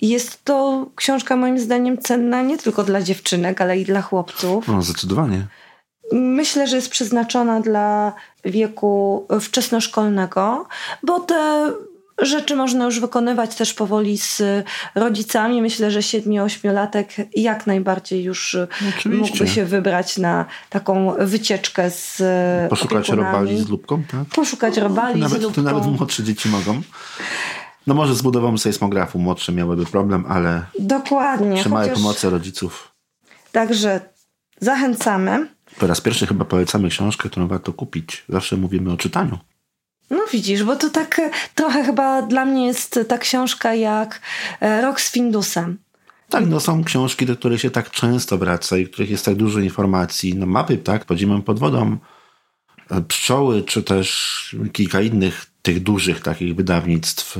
jest 0.00 0.44
to 0.44 0.86
książka 0.96 1.36
moim 1.36 1.58
zdaniem 1.58 1.98
cenna 1.98 2.42
nie 2.42 2.58
tylko 2.58 2.84
dla 2.84 3.02
dziewczynek, 3.02 3.60
ale 3.60 3.78
i 3.78 3.84
dla 3.84 4.02
chłopców. 4.02 4.68
No, 4.68 4.82
zdecydowanie. 4.82 5.46
Myślę, 6.12 6.66
że 6.66 6.76
jest 6.76 6.90
przeznaczona 6.90 7.60
dla 7.60 8.12
wieku 8.44 9.26
wczesnoszkolnego, 9.40 10.66
bo 11.02 11.20
te 11.20 11.70
rzeczy 12.18 12.56
można 12.56 12.84
już 12.84 13.00
wykonywać 13.00 13.56
też 13.56 13.74
powoli 13.74 14.18
z 14.18 14.42
rodzicami. 14.94 15.62
Myślę, 15.62 15.90
że 15.90 16.00
7-8-latek 16.00 17.06
jak 17.36 17.66
najbardziej 17.66 18.22
już 18.22 18.56
Oczywiście. 18.98 19.10
mógłby 19.10 19.48
się 19.48 19.64
wybrać 19.64 20.18
na 20.18 20.44
taką 20.70 21.14
wycieczkę 21.18 21.90
z 21.90 22.22
Poszukać 22.70 23.10
opiekunami. 23.10 23.32
robali 23.32 23.58
z 23.58 23.68
lubką, 23.68 24.02
tak? 24.10 24.24
Poszukać 24.34 24.76
robali 24.76 25.20
nawet, 25.20 25.40
z 25.40 25.42
lubką. 25.42 25.62
To 25.62 25.72
nawet 25.72 25.86
młodsze 25.86 26.22
dzieci 26.22 26.48
mogą. 26.48 26.82
No 27.86 27.94
może 27.94 28.14
z 28.14 28.22
budową 28.22 28.58
sejsmografu 28.58 29.18
młodsze 29.18 29.52
miałyby 29.52 29.86
problem, 29.86 30.24
ale 30.28 30.62
Dokładnie, 30.78 31.60
trzymają 31.60 31.88
chociaż... 31.88 32.02
pomocy 32.02 32.30
rodziców. 32.30 32.92
Także 33.52 34.00
zachęcamy. 34.60 35.48
Po 35.78 35.86
raz 35.86 36.00
pierwszy 36.00 36.26
chyba 36.26 36.44
polecamy 36.44 36.88
książkę, 36.88 37.28
którą 37.28 37.48
warto 37.48 37.72
kupić. 37.72 38.24
Zawsze 38.28 38.56
mówimy 38.56 38.92
o 38.92 38.96
czytaniu. 38.96 39.38
No 40.10 40.26
widzisz, 40.32 40.64
bo 40.64 40.76
to 40.76 40.90
tak 40.90 41.18
e, 41.18 41.30
trochę 41.54 41.84
chyba 41.84 42.22
dla 42.22 42.44
mnie 42.44 42.66
jest 42.66 43.00
ta 43.08 43.18
książka 43.18 43.74
jak 43.74 44.20
e, 44.60 44.82
Rok 44.82 45.00
z 45.00 45.10
Findusem. 45.12 45.78
Tak, 46.28 46.46
no 46.46 46.60
są 46.60 46.84
książki, 46.84 47.26
do 47.26 47.36
których 47.36 47.60
się 47.60 47.70
tak 47.70 47.90
często 47.90 48.38
wraca 48.38 48.76
i 48.76 48.86
których 48.86 49.10
jest 49.10 49.24
tak 49.24 49.34
dużo 49.34 49.60
informacji. 49.60 50.34
No 50.34 50.46
mapy, 50.46 50.78
tak, 50.78 51.04
podziemem 51.04 51.42
pod 51.42 51.58
wodą, 51.58 51.96
e, 52.90 53.02
pszczoły, 53.02 53.62
czy 53.62 53.82
też 53.82 54.56
kilka 54.72 55.00
innych 55.00 55.46
tych 55.62 55.82
dużych 55.82 56.20
takich 56.20 56.54
wydawnictw, 56.54 57.38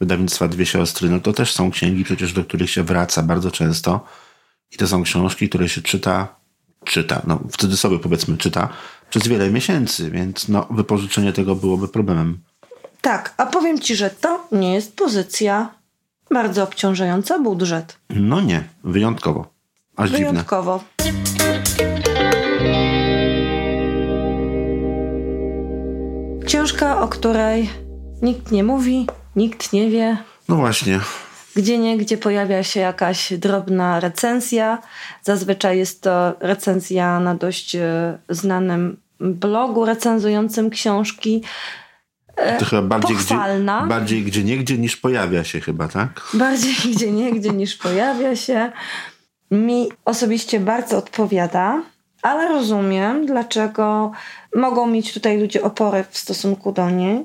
wydawnictwa 0.00 0.48
Dwie 0.48 0.66
Siostry, 0.66 1.10
no 1.10 1.20
to 1.20 1.32
też 1.32 1.52
są 1.52 1.70
księgi 1.70 2.04
przecież, 2.04 2.32
do 2.32 2.44
których 2.44 2.70
się 2.70 2.82
wraca 2.82 3.22
bardzo 3.22 3.50
często. 3.50 4.04
I 4.72 4.76
to 4.76 4.86
są 4.86 5.02
książki, 5.02 5.48
które 5.48 5.68
się 5.68 5.82
czyta, 5.82 6.36
czyta, 6.84 7.22
no 7.26 7.40
w 7.52 7.56
cudzysłowie 7.56 7.98
powiedzmy 7.98 8.36
czyta, 8.36 8.68
przez 9.14 9.28
wiele 9.28 9.50
miesięcy, 9.50 10.10
więc 10.10 10.48
no, 10.48 10.66
wypożyczenie 10.70 11.32
tego 11.32 11.54
byłoby 11.54 11.88
problemem. 11.88 12.38
Tak, 13.00 13.34
a 13.36 13.46
powiem 13.46 13.78
ci, 13.78 13.96
że 13.96 14.10
to 14.10 14.48
nie 14.52 14.74
jest 14.74 14.96
pozycja 14.96 15.74
bardzo 16.30 16.62
obciążająca 16.62 17.38
budżet. 17.38 17.96
No 18.10 18.40
nie, 18.40 18.64
wyjątkowo. 18.84 19.46
Aż 19.96 20.10
wyjątkowo. 20.10 20.84
Dziwne. 21.04 21.22
Książka, 26.46 27.00
o 27.00 27.08
której 27.08 27.70
nikt 28.22 28.52
nie 28.52 28.64
mówi, 28.64 29.06
nikt 29.36 29.72
nie 29.72 29.90
wie. 29.90 30.16
No 30.48 30.56
właśnie. 30.56 31.00
Gdzie 31.56 31.78
nie, 31.78 31.98
gdzie 31.98 32.18
pojawia 32.18 32.62
się 32.62 32.80
jakaś 32.80 33.32
drobna 33.32 34.00
recenzja. 34.00 34.78
Zazwyczaj 35.22 35.78
jest 35.78 36.02
to 36.02 36.34
recenzja 36.40 37.20
na 37.20 37.34
dość 37.34 37.76
e, 37.76 38.18
znanym 38.28 39.03
blogu 39.24 39.84
recenzującym 39.84 40.70
książki. 40.70 41.42
To 42.58 42.64
chyba 42.64 42.82
bardziej 42.82 43.16
Pochwalna. 43.16 43.78
gdzie, 43.80 43.88
bardziej 43.88 44.22
gdzie 44.22 44.44
niegdzie 44.44 44.78
niż 44.78 44.96
pojawia 44.96 45.44
się 45.44 45.60
chyba, 45.60 45.88
tak? 45.88 46.22
Bardziej 46.34 46.74
gdzie 46.94 47.12
niegdzie 47.12 47.50
niż 47.50 47.76
pojawia 47.76 48.36
się. 48.36 48.72
Mi 49.50 49.88
osobiście 50.04 50.60
bardzo 50.60 50.98
odpowiada, 50.98 51.82
ale 52.22 52.48
rozumiem, 52.48 53.26
dlaczego 53.26 54.12
mogą 54.54 54.86
mieć 54.86 55.14
tutaj 55.14 55.40
ludzie 55.40 55.62
opory 55.62 56.04
w 56.10 56.18
stosunku 56.18 56.72
do 56.72 56.90
niej. 56.90 57.24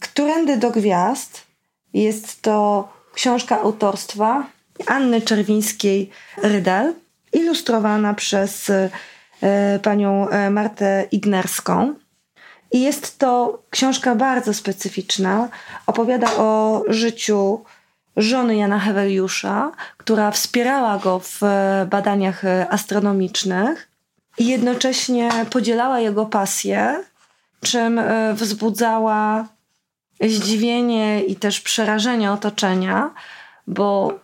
Którędy 0.00 0.56
do 0.56 0.70
gwiazd 0.70 1.46
jest 1.92 2.42
to 2.42 2.88
książka 3.14 3.60
autorstwa 3.60 4.46
Anny 4.86 5.20
Czerwińskiej-Rydel, 5.20 6.92
ilustrowana 7.32 8.14
przez 8.14 8.70
panią 9.82 10.28
e, 10.28 10.50
Martę 10.50 11.06
Ignerską. 11.12 11.94
I 12.72 12.82
jest 12.82 13.18
to 13.18 13.62
książka 13.70 14.14
bardzo 14.14 14.54
specyficzna. 14.54 15.48
Opowiada 15.86 16.36
o 16.36 16.82
życiu 16.88 17.64
żony 18.16 18.56
Jana 18.56 18.78
Heweliusza, 18.78 19.72
która 19.96 20.30
wspierała 20.30 20.98
go 20.98 21.18
w 21.18 21.42
e, 21.42 21.86
badaniach 21.90 22.42
astronomicznych 22.70 23.88
i 24.38 24.46
jednocześnie 24.46 25.30
podzielała 25.50 26.00
jego 26.00 26.26
pasję, 26.26 27.04
czym 27.60 28.00
wzbudzała 28.34 29.46
zdziwienie 30.20 31.24
i 31.24 31.36
też 31.36 31.60
przerażenie 31.60 32.32
otoczenia, 32.32 33.10
bo 33.66 34.18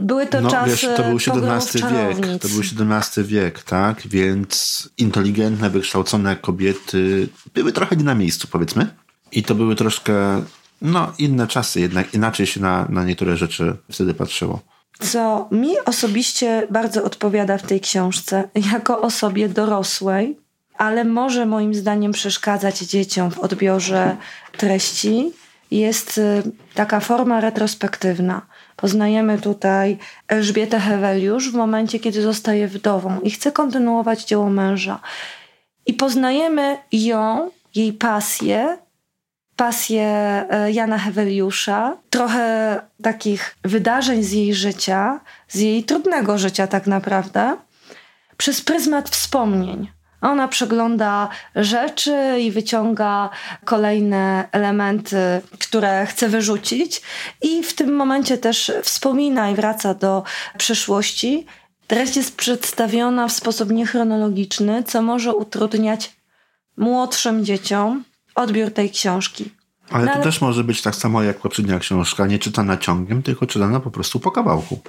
były 0.00 0.26
to 0.26 0.40
no, 0.40 0.50
czasy. 0.50 0.70
Wiesz, 0.70 0.88
to 0.96 1.02
był 1.02 1.16
XVII 1.16 1.82
wiek. 1.82 2.42
To 2.42 2.48
był 2.48 2.60
XVII 2.60 3.24
wiek, 3.24 3.62
tak? 3.62 4.06
Więc 4.06 4.88
inteligentne, 4.98 5.70
wykształcone 5.70 6.36
kobiety 6.36 7.28
były 7.54 7.72
trochę 7.72 7.96
nie 7.96 8.04
na 8.04 8.14
miejscu, 8.14 8.48
powiedzmy. 8.50 8.86
I 9.32 9.42
to 9.42 9.54
były 9.54 9.76
troszkę, 9.76 10.42
no, 10.82 11.12
inne 11.18 11.46
czasy, 11.46 11.80
jednak 11.80 12.14
inaczej 12.14 12.46
się 12.46 12.60
na, 12.60 12.86
na 12.88 13.04
niektóre 13.04 13.36
rzeczy 13.36 13.76
wtedy 13.90 14.14
patrzyło. 14.14 14.60
Co 15.00 15.48
mi 15.50 15.78
osobiście 15.84 16.66
bardzo 16.70 17.04
odpowiada 17.04 17.58
w 17.58 17.62
tej 17.62 17.80
książce, 17.80 18.48
jako 18.72 19.00
osobie 19.00 19.48
dorosłej, 19.48 20.38
ale 20.78 21.04
może 21.04 21.46
moim 21.46 21.74
zdaniem 21.74 22.12
przeszkadzać 22.12 22.78
dzieciom 22.78 23.30
w 23.30 23.38
odbiorze 23.38 24.16
treści, 24.56 25.32
jest 25.70 26.18
y, 26.18 26.42
taka 26.74 27.00
forma 27.00 27.40
retrospektywna. 27.40 28.46
Poznajemy 28.80 29.38
tutaj 29.38 29.98
Elżbietę 30.28 30.80
Heweliusz 30.80 31.50
w 31.50 31.54
momencie, 31.54 31.98
kiedy 31.98 32.22
zostaje 32.22 32.68
wdową 32.68 33.20
i 33.20 33.30
chce 33.30 33.52
kontynuować 33.52 34.24
dzieło 34.24 34.50
męża. 34.50 35.00
I 35.86 35.94
poznajemy 35.94 36.78
ją, 36.92 37.50
jej 37.74 37.92
pasję, 37.92 38.78
pasję 39.56 40.04
e, 40.50 40.72
Jana 40.72 40.98
Heweliusza, 40.98 41.96
trochę 42.10 42.80
takich 43.02 43.56
wydarzeń 43.64 44.22
z 44.22 44.32
jej 44.32 44.54
życia, 44.54 45.20
z 45.48 45.58
jej 45.58 45.84
trudnego 45.84 46.38
życia 46.38 46.66
tak 46.66 46.86
naprawdę, 46.86 47.56
przez 48.36 48.60
pryzmat 48.60 49.10
wspomnień. 49.10 49.90
Ona 50.20 50.48
przegląda 50.48 51.28
rzeczy 51.56 52.40
i 52.40 52.50
wyciąga 52.50 53.30
kolejne 53.64 54.48
elementy, 54.52 55.16
które 55.58 56.06
chce 56.06 56.28
wyrzucić, 56.28 57.02
i 57.42 57.62
w 57.62 57.74
tym 57.74 57.96
momencie 57.96 58.38
też 58.38 58.72
wspomina 58.82 59.50
i 59.50 59.54
wraca 59.54 59.94
do 59.94 60.22
przeszłości. 60.58 61.46
Treść 61.86 62.16
jest 62.16 62.36
przedstawiona 62.36 63.28
w 63.28 63.32
sposób 63.32 63.70
niechronologiczny, 63.70 64.82
co 64.82 65.02
może 65.02 65.34
utrudniać 65.34 66.12
młodszym 66.76 67.44
dzieciom 67.44 68.04
odbiór 68.34 68.70
tej 68.70 68.90
książki. 68.90 69.50
Ale 69.90 70.04
No 70.04 70.08
to 70.08 70.14
ale- 70.14 70.24
też 70.24 70.40
może 70.40 70.64
być 70.64 70.82
tak 70.82 70.94
samo 70.94 71.22
jak 71.22 71.38
poprzednia 71.38 71.78
książka, 71.78 72.26
nie 72.26 72.38
czytana 72.38 72.76
ciągiem, 72.76 73.22
tylko 73.22 73.46
czytana 73.46 73.80
po 73.80 73.90
prostu 73.90 74.20
po 74.20 74.30
kawałku. 74.30 74.80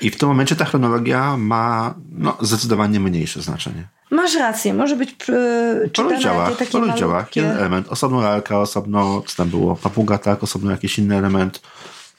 I 0.00 0.10
w 0.10 0.16
tym 0.16 0.28
momencie 0.28 0.56
ta 0.56 0.64
chronologia 0.64 1.36
ma 1.36 1.94
no, 2.12 2.36
zdecydowanie 2.40 3.00
mniejsze 3.00 3.42
znaczenie. 3.42 3.88
Masz 4.10 4.34
rację, 4.34 4.74
może 4.74 4.96
być 4.96 5.10
yy, 5.10 5.80
Po 5.82 5.90
czytane 5.90 6.10
rozdziałach, 6.10 6.56
takie 6.56 6.70
po 6.70 6.80
rozdziałach. 6.80 7.36
Jeden 7.36 7.56
element, 7.56 7.88
osobno 7.88 8.20
lalka, 8.20 8.60
osobno, 8.60 9.22
co 9.26 9.36
tam 9.36 9.48
było, 9.48 9.76
papuga, 9.76 10.18
tak, 10.18 10.42
osobno 10.42 10.70
jakiś 10.70 10.98
inny 10.98 11.16
element. 11.16 11.62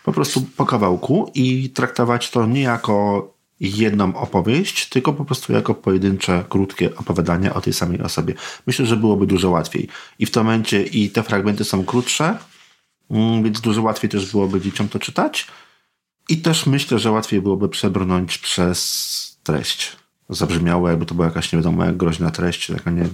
Po 0.04 0.12
prostu 0.12 0.42
po 0.58 0.66
kawałku 0.66 1.32
i 1.36 1.70
traktować 1.70 2.30
to 2.32 2.46
nie 2.46 2.62
jako 2.62 3.28
jedną 3.60 4.16
opowieść, 4.16 4.90
tylko 4.90 5.14
po 5.14 5.26
prostu 5.26 5.54
jako 5.54 5.74
pojedyncze, 5.74 6.44
krótkie 6.50 6.96
opowiadania 6.96 7.54
o 7.54 7.62
tej 7.62 7.74
samej 7.74 8.02
osobie. 8.02 8.34
Myślę, 8.68 8.86
że 8.86 8.96
byłoby 8.96 9.28
dużo 9.28 9.50
łatwiej. 9.50 9.88
I 10.20 10.26
w 10.26 10.32
tym 10.32 10.44
momencie 10.44 10.84
i 10.84 11.10
te 11.10 11.24
fragmenty 11.24 11.64
są 11.64 11.86
krótsze, 11.86 12.38
mm, 13.12 13.44
więc 13.44 13.62
dużo 13.62 13.82
łatwiej 13.82 14.10
też 14.10 14.32
byłoby 14.32 14.62
dzieciom 14.62 14.90
to 14.90 15.00
czytać. 15.00 15.48
I 16.30 16.38
też 16.42 16.66
myślę, 16.66 17.00
że 17.00 17.12
łatwiej 17.12 17.42
byłoby 17.42 17.70
przebrnąć 17.70 18.38
przez 18.38 19.38
treść. 19.44 19.96
Zabrzmiało, 20.30 20.90
jakby 20.90 21.06
to 21.06 21.16
była 21.16 21.28
jakaś 21.28 21.54
nie 21.54 21.58
wiadomo 21.58 21.86
jak 21.86 21.98
groźna 21.98 22.32
treść, 22.32 22.72
taka 22.72 22.92
nie, 22.92 23.06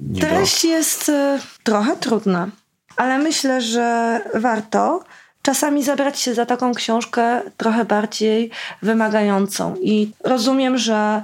nie 0.00 0.20
do... 0.20 0.26
Treść 0.26 0.64
jest 0.64 1.08
y, 1.08 1.38
trochę 1.62 1.96
trudna, 1.96 2.48
ale 2.96 3.18
myślę, 3.18 3.60
że 3.60 4.20
warto 4.34 5.04
czasami 5.42 5.84
zabrać 5.84 6.20
się 6.20 6.34
za 6.34 6.46
taką 6.46 6.74
książkę 6.74 7.42
trochę 7.56 7.84
bardziej 7.84 8.50
wymagającą. 8.82 9.76
I 9.82 10.10
rozumiem, 10.24 10.78
że 10.78 11.22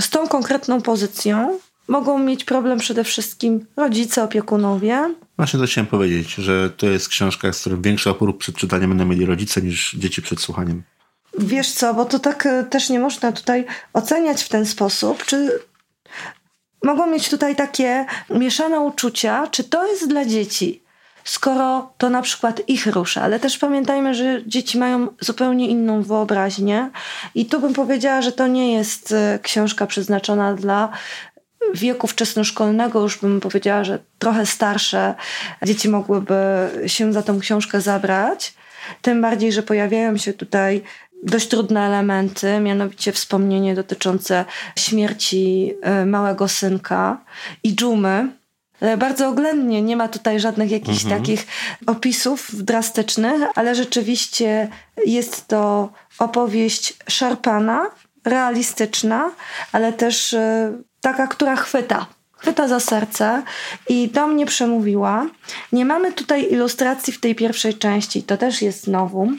z 0.00 0.10
tą 0.10 0.28
konkretną 0.28 0.82
pozycją 0.82 1.58
mogą 1.88 2.18
mieć 2.18 2.44
problem 2.44 2.78
przede 2.78 3.04
wszystkim 3.04 3.66
rodzice, 3.76 4.24
opiekunowie. 4.24 5.14
Właśnie 5.36 5.60
to 5.60 5.66
chciałem 5.66 5.86
powiedzieć, 5.86 6.34
że 6.34 6.70
to 6.70 6.86
jest 6.86 7.08
książka, 7.08 7.52
z 7.52 7.60
którą 7.60 7.82
większy 7.82 8.10
opór 8.10 8.38
przed 8.38 8.56
czytaniem 8.56 8.90
będą 8.90 9.06
mieli 9.06 9.26
rodzice 9.26 9.62
niż 9.62 9.96
dzieci 9.98 10.22
przed 10.22 10.40
słuchaniem. 10.40 10.82
Wiesz 11.38 11.72
co, 11.72 11.94
bo 11.94 12.04
to 12.04 12.18
tak 12.18 12.46
y, 12.46 12.64
też 12.70 12.90
nie 12.90 13.00
można 13.00 13.32
tutaj 13.32 13.64
oceniać 13.92 14.42
w 14.42 14.48
ten 14.48 14.66
sposób, 14.66 15.24
czy 15.24 15.60
mogą 16.84 17.06
mieć 17.06 17.30
tutaj 17.30 17.56
takie 17.56 18.06
mieszane 18.30 18.80
uczucia, 18.80 19.46
czy 19.46 19.64
to 19.64 19.86
jest 19.86 20.08
dla 20.08 20.24
dzieci, 20.24 20.82
skoro 21.24 21.92
to 21.98 22.10
na 22.10 22.22
przykład 22.22 22.68
ich 22.68 22.86
rusza, 22.86 23.22
ale 23.22 23.40
też 23.40 23.58
pamiętajmy, 23.58 24.14
że 24.14 24.42
dzieci 24.46 24.78
mają 24.78 25.08
zupełnie 25.20 25.68
inną 25.68 26.02
wyobraźnię 26.02 26.90
i 27.34 27.46
tu 27.46 27.60
bym 27.60 27.74
powiedziała, 27.74 28.22
że 28.22 28.32
to 28.32 28.46
nie 28.46 28.72
jest 28.72 29.12
y, 29.12 29.38
książka 29.42 29.86
przeznaczona 29.86 30.54
dla 30.54 30.88
wieku 31.74 32.06
wczesnoszkolnego, 32.06 33.00
już 33.00 33.18
bym 33.18 33.40
powiedziała, 33.40 33.84
że 33.84 33.98
trochę 34.18 34.46
starsze 34.46 35.14
dzieci 35.62 35.88
mogłyby 35.88 36.68
się 36.86 37.12
za 37.12 37.22
tą 37.22 37.40
książkę 37.40 37.80
zabrać. 37.80 38.54
Tym 39.02 39.22
bardziej, 39.22 39.52
że 39.52 39.62
pojawiają 39.62 40.16
się 40.16 40.32
tutaj 40.32 40.82
dość 41.22 41.48
trudne 41.48 41.86
elementy, 41.86 42.60
mianowicie 42.60 43.12
wspomnienie 43.12 43.74
dotyczące 43.74 44.44
śmierci 44.78 45.74
e, 45.82 46.06
małego 46.06 46.48
synka 46.48 47.18
i 47.62 47.76
dżumy. 47.76 48.28
E, 48.80 48.96
Bardzo 48.96 49.28
oględnie, 49.28 49.82
nie 49.82 49.96
ma 49.96 50.08
tutaj 50.08 50.40
żadnych 50.40 50.70
jakichś 50.70 51.04
takich 51.04 51.46
opisów 51.86 52.64
drastycznych, 52.64 53.42
ale 53.54 53.74
rzeczywiście 53.74 54.68
jest 55.06 55.48
to 55.48 55.92
opowieść 56.18 56.94
szarpana, 57.08 57.90
realistyczna, 58.24 59.30
ale 59.72 59.92
też 59.92 60.34
e, 60.34 60.72
taka, 61.00 61.26
która 61.26 61.56
chwyta. 61.56 62.06
Chwyta 62.32 62.68
za 62.68 62.80
serce 62.80 63.42
i 63.88 64.08
do 64.08 64.26
mnie 64.26 64.46
przemówiła. 64.46 65.26
Nie 65.72 65.84
mamy 65.84 66.12
tutaj 66.12 66.52
ilustracji 66.52 67.12
w 67.12 67.20
tej 67.20 67.34
pierwszej 67.34 67.74
części, 67.74 68.22
to 68.22 68.36
też 68.36 68.62
jest 68.62 68.86
nowum. 68.86 69.38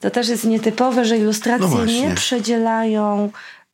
To 0.00 0.10
też 0.10 0.28
jest 0.28 0.44
nietypowe, 0.44 1.04
że 1.04 1.18
ilustracje 1.18 1.68
No 1.68 1.84
nie 1.84 2.14
przedzielają 2.14 3.30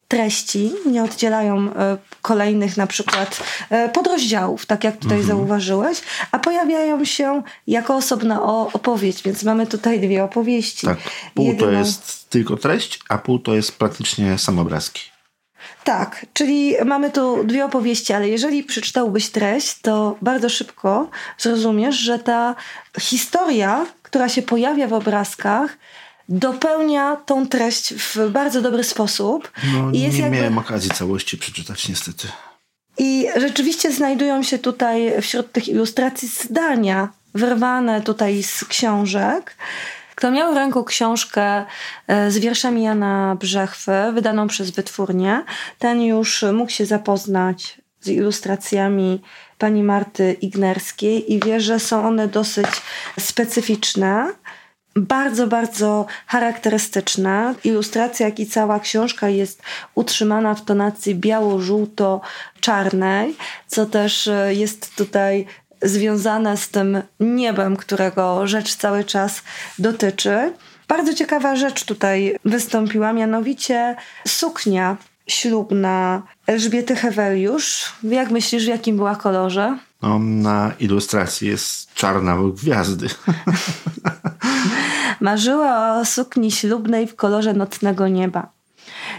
treści, 0.09 0.73
nie 0.87 1.03
oddzielają 1.05 1.75
e, 1.75 1.97
kolejnych 2.23 2.77
na 2.77 2.87
przykład 2.87 3.41
e, 3.71 3.89
podrozdziałów, 3.89 4.67
tak 4.67 4.85
jak 4.85 4.97
tutaj 4.97 5.19
Mhm. 5.19 5.39
zauważyłeś, 5.39 6.01
a 6.33 6.39
pojawiają 6.39 7.05
się 7.05 7.43
jako 7.67 7.97
osobna 7.97 8.43
opowieść, 8.73 9.23
więc 9.23 9.43
mamy 9.43 9.67
tutaj 9.67 10.01
dwie 10.01 10.25
opowieści. 10.25 10.87
Tak, 10.87 10.99
pół 11.35 11.57
to 11.57 11.71
jest 11.71 12.31
tylko 12.31 12.57
treść, 12.57 13.01
a 13.09 13.19
pół 13.19 13.39
to 13.39 13.55
jest 13.55 13.79
praktycznie 13.79 14.39
samobrazki. 14.39 15.03
Tak, 15.85 16.27
czyli 16.33 16.75
mamy 16.85 17.11
tu 17.11 17.45
dwie 17.45 17.65
opowieści, 17.65 18.13
ale 18.13 18.29
jeżeli 18.29 18.65
przeczytałbyś 18.65 19.29
treść, 19.31 19.81
to 19.81 20.17
bardzo 20.23 20.49
szybko 20.49 21.11
zrozumiesz, 21.39 21.97
że 21.97 22.19
ta 22.19 22.55
historia, 23.01 23.87
która 24.03 24.29
się 24.29 24.43
pojawia 24.43 24.89
w 24.89 24.93
obrazkach, 24.93 25.79
dopełnia 26.29 27.17
tą 27.17 27.49
treść 27.49 27.95
w 27.95 28.31
bardzo 28.31 28.63
dobry 28.63 28.85
sposób. 28.85 29.53
No, 29.75 29.91
I 29.93 30.01
jest 30.01 30.17
nie 30.17 30.23
jakby- 30.23 30.37
miałem 30.37 30.59
okazji 30.59 30.91
całości 30.91 31.39
przeczytać 31.39 31.89
niestety. 31.89 32.29
I 32.99 33.27
rzeczywiście 33.37 33.93
znajdują 33.93 34.43
się 34.43 34.59
tutaj 34.59 35.23
wśród 35.23 35.53
tych 35.53 35.69
ilustracji 35.69 36.29
zdania 36.29 37.09
wyrwane 37.35 38.03
tutaj 38.03 38.43
z 38.43 38.65
książek. 38.65 39.57
Kto 40.15 40.31
miał 40.31 40.53
w 40.55 40.57
ręku 40.57 40.85
książkę 40.85 41.65
e, 42.09 42.31
z 42.31 42.39
wierszami 42.39 42.83
Jana 42.83 43.37
Brzechwy, 43.41 43.93
wydaną 44.15 44.49
przez 44.49 44.71
wytwórnię, 44.71 45.45
ten 45.79 46.03
już 46.03 46.45
mógł 46.53 46.71
się 46.71 46.87
zapoznać 46.87 47.81
z 48.01 48.09
ilustracjami 48.09 49.23
pani 49.59 49.83
Marty 49.83 50.37
Ignerskiej 50.41 51.33
i 51.33 51.41
wie, 51.41 51.61
że 51.61 51.81
są 51.81 52.07
one 52.07 52.29
dosyć 52.29 52.67
specyficzne 53.21 54.33
bardzo, 54.97 55.47
bardzo 55.47 56.07
charakterystyczne. 56.27 57.55
Ilustracja, 57.65 58.27
jak 58.27 58.41
i 58.41 58.47
cała 58.47 58.81
książka 58.81 59.29
jest 59.29 59.63
utrzymana 59.95 60.55
w 60.55 60.65
tonacji 60.65 61.15
biało-żółto-czarnej, 61.15 63.37
co 63.67 63.87
też 63.87 64.29
e, 64.29 64.55
jest 64.55 64.97
tutaj 64.97 65.47
związane 65.83 66.57
z 66.57 66.69
tym 66.69 67.03
niebem, 67.21 67.77
którego 67.77 68.47
rzecz 68.47 68.77
cały 68.77 69.05
czas 69.05 69.43
dotyczy. 69.79 70.53
Bardzo 70.89 71.15
ciekawa 71.15 71.57
rzecz 71.57 71.85
tutaj 71.85 72.39
wystąpiła, 72.45 73.13
mianowicie 73.13 73.97
suknia 74.27 74.97
ślubna 75.27 76.23
Elżbiety 76.47 76.97
Heweliusz. 76.97 77.93
Jak 78.03 78.31
myślisz, 78.31 78.65
w 78.65 78.69
jakim 78.69 78.97
była 78.97 79.17
kolorze? 79.17 79.79
No, 80.03 80.19
na 80.19 80.73
ilustracji 80.81 81.49
jest 81.49 81.95
czarna 81.95 82.37
gwiazdy. 82.55 83.07
Marzyła 85.21 86.01
o 86.01 86.05
sukni 86.05 86.53
ślubnej 86.53 87.07
w 87.07 87.17
kolorze 87.17 87.55
nocnego 87.55 88.09
nieba. 88.09 88.57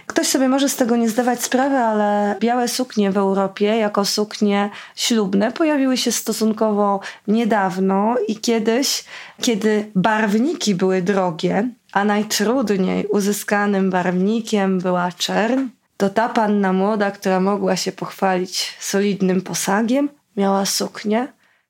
Ktoś 0.05 0.27
sobie 0.27 0.49
może 0.49 0.69
z 0.69 0.75
tego 0.75 0.95
nie 0.95 1.09
zdawać 1.09 1.43
sprawy, 1.43 1.75
ale 1.75 2.35
białe 2.39 2.67
suknie 2.67 3.11
w 3.11 3.17
Europie 3.17 3.65
jako 3.65 4.05
suknie 4.05 4.69
ślubne 4.95 5.51
pojawiły 5.51 5.97
się 5.97 6.11
stosunkowo 6.11 6.99
niedawno 7.27 8.15
i 8.27 8.35
kiedyś, 8.35 9.03
kiedy 9.41 9.91
barwniki 9.95 10.75
były 10.75 11.01
drogie, 11.01 11.69
a 11.91 12.03
najtrudniej 12.03 13.07
uzyskanym 13.07 13.89
barwnikiem 13.89 14.79
była 14.79 15.11
czerń, 15.11 15.61
to 15.97 16.09
ta 16.09 16.29
panna 16.29 16.73
młoda, 16.73 17.11
która 17.11 17.39
mogła 17.39 17.75
się 17.75 17.91
pochwalić 17.91 18.77
solidnym 18.79 19.41
posagiem, 19.41 20.09
miała 20.37 20.65
suknię 20.65 21.27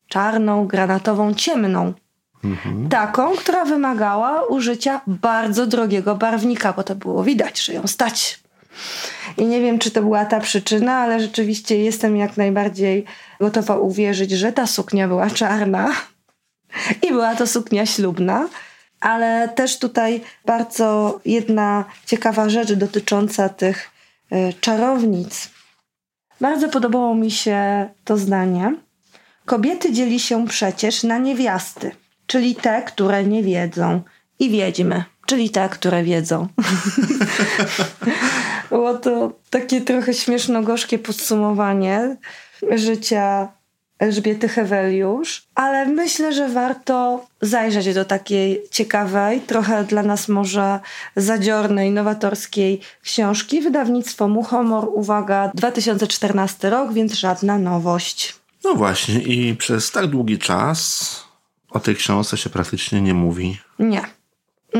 czarną, 0.07 0.67
granatową, 0.67 1.33
ciemną. 1.33 1.93
Taką, 2.89 3.35
która 3.35 3.65
wymagała 3.65 4.43
użycia 4.45 5.01
bardzo 5.07 5.67
drogiego 5.67 6.15
barwnika, 6.15 6.73
bo 6.73 6.83
to 6.83 6.95
było 6.95 7.23
widać, 7.23 7.61
że 7.61 7.73
ją 7.73 7.87
stać. 7.87 8.39
I 9.37 9.45
nie 9.45 9.61
wiem, 9.61 9.79
czy 9.79 9.91
to 9.91 10.01
była 10.01 10.25
ta 10.25 10.39
przyczyna, 10.39 10.97
ale 10.97 11.19
rzeczywiście 11.19 11.77
jestem 11.77 12.17
jak 12.17 12.37
najbardziej 12.37 13.05
gotowa 13.39 13.77
uwierzyć, 13.77 14.31
że 14.31 14.53
ta 14.53 14.67
suknia 14.67 15.07
była 15.07 15.29
czarna 15.29 15.89
i 17.07 17.07
była 17.07 17.35
to 17.35 17.47
suknia 17.47 17.85
ślubna. 17.85 18.47
Ale 18.99 19.49
też 19.55 19.79
tutaj 19.79 20.21
bardzo 20.45 21.19
jedna 21.25 21.85
ciekawa 22.05 22.49
rzecz 22.49 22.73
dotycząca 22.73 23.49
tych 23.49 23.91
y, 24.31 24.53
czarownic. 24.61 25.49
Bardzo 26.41 26.69
podobało 26.69 27.15
mi 27.15 27.31
się 27.31 27.89
to 28.03 28.17
zdanie. 28.17 28.75
Kobiety 29.45 29.93
dzieli 29.93 30.19
się 30.19 30.47
przecież 30.47 31.03
na 31.03 31.17
niewiasty, 31.17 31.91
czyli 32.27 32.55
te, 32.55 32.81
które 32.81 33.23
nie 33.23 33.43
wiedzą, 33.43 34.01
i 34.39 34.49
wiedźmy, 34.49 35.03
czyli 35.25 35.49
te, 35.49 35.69
które 35.69 36.03
wiedzą. 36.03 36.47
Było 38.69 38.93
to 38.93 39.31
takie 39.49 39.81
trochę 39.81 40.13
śmieszno-gorzkie 40.13 40.99
podsumowanie 40.99 42.17
życia 42.75 43.47
Elżbiety 43.99 44.49
Heweliusz, 44.49 45.43
ale 45.55 45.85
myślę, 45.85 46.33
że 46.33 46.49
warto 46.49 47.25
zajrzeć 47.41 47.93
do 47.93 48.05
takiej 48.05 48.61
ciekawej, 48.71 49.41
trochę 49.41 49.83
dla 49.83 50.03
nas 50.03 50.27
może 50.27 50.79
zadziornej, 51.15 51.91
nowatorskiej 51.91 52.81
książki. 53.03 53.61
Wydawnictwo 53.61 54.27
Muchomor, 54.27 54.89
uwaga, 54.93 55.51
2014 55.53 56.69
rok, 56.69 56.93
więc 56.93 57.13
żadna 57.13 57.57
nowość. 57.57 58.35
No 58.63 58.75
właśnie, 58.75 59.19
i 59.19 59.55
przez 59.55 59.91
tak 59.91 60.07
długi 60.07 60.39
czas 60.39 61.23
o 61.69 61.79
tej 61.79 61.95
książce 61.95 62.37
się 62.37 62.49
praktycznie 62.49 63.01
nie 63.01 63.13
mówi. 63.13 63.59
Nie. 63.79 64.16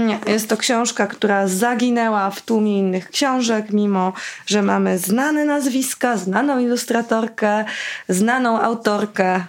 Nie, 0.05 0.19
jest 0.27 0.49
to 0.49 0.57
książka, 0.57 1.07
która 1.07 1.47
zaginęła 1.47 2.31
w 2.31 2.41
tłumie 2.41 2.79
innych 2.79 3.10
książek, 3.10 3.69
mimo 3.69 4.13
że 4.45 4.62
mamy 4.62 4.97
znane 4.97 5.45
nazwiska, 5.45 6.17
znaną 6.17 6.60
ilustratorkę, 6.60 7.65
znaną 8.10 8.62
autorkę. 8.62 9.43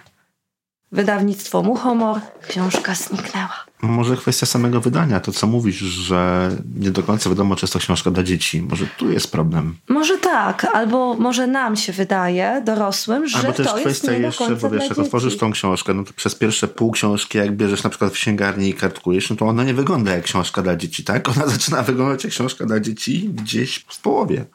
Wydawnictwo 0.91 1.61
Muchomor, 1.61 2.19
książka 2.47 2.95
zniknęła. 2.95 3.68
Może 3.81 4.17
kwestia 4.17 4.45
samego 4.45 4.81
wydania, 4.81 5.19
to 5.19 5.31
co 5.31 5.47
mówisz, 5.47 5.75
że 5.77 6.49
nie 6.79 6.91
do 6.91 7.03
końca 7.03 7.29
wiadomo, 7.29 7.55
czy 7.55 7.63
jest 7.63 7.73
to 7.73 7.79
książka 7.79 8.11
dla 8.11 8.23
dzieci. 8.23 8.61
Może 8.61 8.87
tu 8.97 9.11
jest 9.11 9.31
problem. 9.31 9.75
Może 9.89 10.17
tak, 10.17 10.67
albo 10.73 11.13
może 11.13 11.47
nam 11.47 11.75
się 11.75 11.93
wydaje, 11.93 12.61
dorosłym, 12.65 13.27
że 13.27 13.37
albo 13.37 13.53
też 13.53 13.67
to 13.67 13.73
kwestia 13.73 13.89
jest 13.89 14.21
nie 14.21 14.27
jeszcze, 14.27 14.43
do 14.43 14.49
końca 14.49 14.69
bo 14.69 14.75
wiesz, 14.75 14.89
jak 14.89 14.99
otworzysz 14.99 15.37
tą 15.37 15.51
książkę, 15.51 15.93
no 15.93 16.03
to 16.03 16.13
przez 16.13 16.35
pierwsze 16.35 16.67
pół 16.67 16.91
książki, 16.91 17.37
jak 17.37 17.55
bierzesz 17.55 17.83
na 17.83 17.89
przykład 17.89 18.11
w 18.11 18.15
księgarni 18.15 18.69
i 18.69 18.73
kartkujesz, 18.73 19.29
no 19.29 19.35
to 19.35 19.45
ona 19.45 19.63
nie 19.63 19.73
wygląda 19.73 20.11
jak 20.11 20.23
książka 20.23 20.61
dla 20.61 20.75
dzieci, 20.75 21.03
tak? 21.03 21.29
Ona 21.29 21.47
zaczyna 21.57 21.83
wyglądać 21.83 22.23
jak 22.23 22.33
książka 22.33 22.65
dla 22.65 22.79
dzieci 22.79 23.29
gdzieś 23.29 23.85
w 23.87 24.01
połowie. 24.01 24.45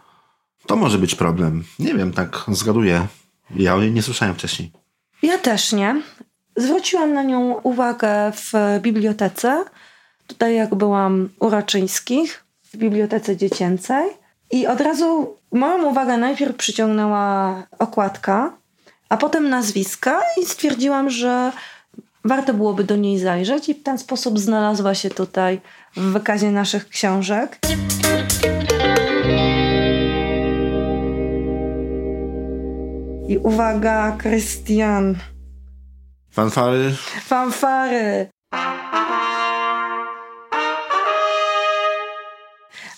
To 0.67 0.77
może 0.77 0.99
być 0.99 1.15
problem. 1.15 1.65
Nie 1.79 1.95
wiem, 1.95 2.13
tak 2.13 2.45
zgaduję. 2.49 3.07
Ja 3.57 3.75
o 3.75 3.81
niej 3.81 3.93
nie 3.93 4.03
słyszałem 4.03 4.35
wcześniej. 4.35 4.73
Ja 5.23 5.39
też 5.39 5.73
nie. 5.73 6.03
Zwróciłam 6.57 7.13
na 7.13 7.23
nią 7.23 7.61
uwagę 7.63 8.33
w 8.33 8.53
bibliotece. 8.81 9.65
Tutaj 10.27 10.55
jak 10.55 10.75
byłam 10.75 11.29
u 11.41 11.51
Raczyńskich, 11.51 12.45
w 12.73 12.77
bibliotece 12.77 13.37
dziecięcej. 13.37 14.11
I 14.51 14.67
od 14.67 14.81
razu 14.81 15.37
moją 15.53 15.85
uwagę 15.85 16.17
najpierw 16.17 16.57
przyciągnęła 16.57 17.63
okładka, 17.79 18.53
a 19.09 19.17
potem 19.17 19.49
nazwiska 19.49 20.21
i 20.43 20.47
stwierdziłam, 20.47 21.11
że 21.11 21.53
warto 22.25 22.55
byłoby 22.55 22.85
do 22.85 22.97
niej 22.97 23.19
zajrzeć 23.19 23.69
i 23.69 23.75
w 23.75 23.83
ten 23.83 23.99
sposób 23.99 24.39
znalazła 24.39 24.95
się 24.95 25.11
tutaj 25.11 25.61
w 25.97 26.01
wykazie 26.01 26.51
naszych 26.51 26.89
książek. 26.89 27.59
I 33.29 33.39
uwaga, 33.39 34.17
Krystian. 34.19 35.17
Fanfary? 36.35 36.95
Fanfary. 37.25 38.29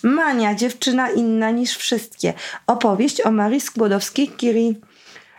Mania, 0.02 0.54
dziewczyna 0.54 1.10
inna 1.10 1.50
niż 1.50 1.76
wszystkie. 1.76 2.34
Opowieść 2.66 3.20
o 3.20 3.30
Marii 3.30 3.60
Skłodowskiej-Curie. 3.60 4.74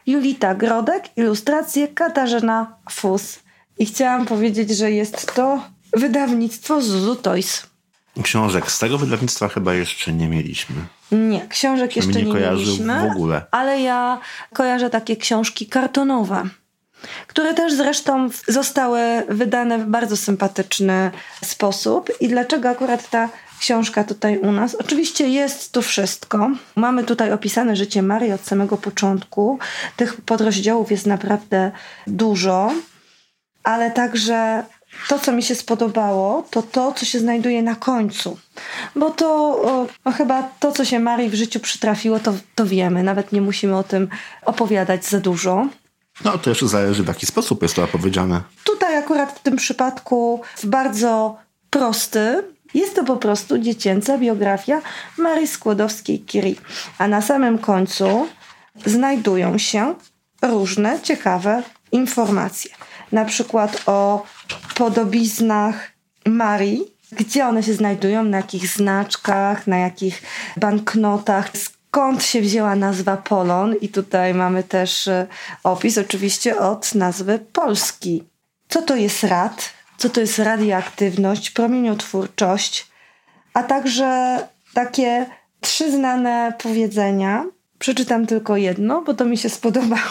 Julita 0.07 0.55
Grodek, 0.55 1.03
ilustracje 1.17 1.87
Katarzyna 1.87 2.75
Fus. 2.91 3.39
I 3.77 3.85
chciałam 3.85 4.25
powiedzieć, 4.25 4.69
że 4.69 4.91
jest 4.91 5.33
to 5.35 5.61
wydawnictwo 5.93 6.81
Zuzu 6.81 7.15
Toys. 7.15 7.67
Książek 8.23 8.71
z 8.71 8.79
tego 8.79 8.97
wydawnictwa 8.97 9.47
chyba 9.47 9.73
jeszcze 9.73 10.13
nie 10.13 10.27
mieliśmy. 10.27 10.75
Nie, 11.11 11.47
książek 11.47 11.95
jeszcze 11.95 12.13
nie 12.13 12.23
nie 12.23 12.33
mieliśmy. 12.33 13.09
w 13.09 13.11
ogóle. 13.11 13.45
Ale 13.51 13.81
ja 13.81 14.19
kojarzę 14.53 14.89
takie 14.89 15.15
książki 15.15 15.67
kartonowe, 15.67 16.43
które 17.27 17.53
też 17.53 17.73
zresztą 17.73 18.29
zostały 18.47 18.99
wydane 19.29 19.79
w 19.79 19.85
bardzo 19.85 20.17
sympatyczny 20.17 21.11
sposób. 21.43 22.11
I 22.19 22.27
dlaczego 22.27 22.69
akurat 22.69 23.09
ta 23.09 23.29
książka 23.59 24.03
tutaj 24.03 24.37
u 24.37 24.51
nas? 24.51 24.75
Oczywiście 24.75 25.29
jest 25.29 25.71
tu 25.71 25.81
wszystko. 25.81 26.49
Mamy 26.75 27.03
tutaj 27.03 27.31
opisane 27.31 27.75
życie 27.75 28.01
Marii 28.01 28.31
od 28.31 28.41
samego 28.41 28.77
początku. 28.77 29.59
Tych 29.95 30.21
podrozdziałów 30.21 30.91
jest 30.91 31.05
naprawdę 31.05 31.71
dużo, 32.07 32.71
ale 33.63 33.91
także 33.91 34.63
to, 35.09 35.19
co 35.19 35.31
mi 35.31 35.43
się 35.43 35.55
spodobało, 35.55 36.45
to 36.51 36.61
to, 36.61 36.91
co 36.91 37.05
się 37.05 37.19
znajduje 37.19 37.63
na 37.63 37.75
końcu. 37.75 38.37
Bo 38.95 39.09
to 39.09 39.87
chyba 40.17 40.43
to, 40.59 40.71
co 40.71 40.85
się 40.85 40.99
Marii 40.99 41.29
w 41.29 41.33
życiu 41.33 41.59
przytrafiło, 41.59 42.19
to, 42.19 42.33
to 42.55 42.65
wiemy. 42.65 43.03
Nawet 43.03 43.31
nie 43.31 43.41
musimy 43.41 43.77
o 43.77 43.83
tym 43.83 44.07
opowiadać 44.45 45.05
za 45.05 45.19
dużo. 45.19 45.67
No 46.25 46.37
to 46.37 46.49
jeszcze 46.49 46.67
zależy 46.67 47.03
w 47.03 47.07
jaki 47.07 47.25
sposób 47.25 47.61
jest 47.61 47.75
to 47.75 47.83
opowiedziane. 47.83 48.41
Tutaj 48.63 48.97
akurat 48.97 49.39
w 49.39 49.43
tym 49.43 49.55
przypadku 49.55 50.41
w 50.57 50.65
bardzo 50.65 51.37
prosty. 51.69 52.43
Jest 52.73 52.95
to 52.95 53.03
po 53.03 53.17
prostu 53.17 53.57
dziecięca 53.57 54.17
biografia 54.17 54.81
Marii 55.17 55.47
Skłodowskiej-Curie. 55.47 56.55
A 56.97 57.07
na 57.07 57.21
samym 57.21 57.57
końcu 57.57 58.27
znajdują 58.85 59.57
się 59.57 59.95
różne 60.41 60.99
ciekawe 61.01 61.63
informacje. 61.91 62.71
Na 63.11 63.25
przykład 63.25 63.83
o 63.85 64.25
podobiznach 64.75 65.91
Marii, 66.25 66.81
gdzie 67.11 67.47
one 67.47 67.63
się 67.63 67.73
znajdują, 67.73 68.23
na 68.23 68.37
jakich 68.37 68.67
znaczkach, 68.67 69.67
na 69.67 69.77
jakich 69.77 70.21
banknotach, 70.57 71.51
skąd 71.97 72.23
się 72.23 72.41
wzięła 72.41 72.75
nazwa 72.75 73.17
Polon. 73.17 73.75
I 73.81 73.89
tutaj 73.89 74.33
mamy 74.33 74.63
też 74.63 75.07
e, 75.07 75.27
opis 75.63 75.97
oczywiście 75.97 76.59
od 76.59 76.95
nazwy 76.95 77.39
Polski. 77.53 78.23
Co 78.69 78.81
to 78.81 78.95
jest 78.95 79.23
rad? 79.23 79.69
Co 79.97 80.09
to 80.09 80.21
jest 80.21 80.39
radioaktywność, 80.39 81.49
promieniotwórczość, 81.49 82.87
a 83.53 83.63
także 83.63 84.39
takie 84.73 85.25
trzy 85.61 85.91
znane 85.91 86.53
powiedzenia. 86.63 87.45
Przeczytam 87.79 88.27
tylko 88.27 88.57
jedno, 88.57 89.01
bo 89.01 89.13
to 89.13 89.25
mi 89.25 89.37
się 89.37 89.49
spodobało. 89.49 90.01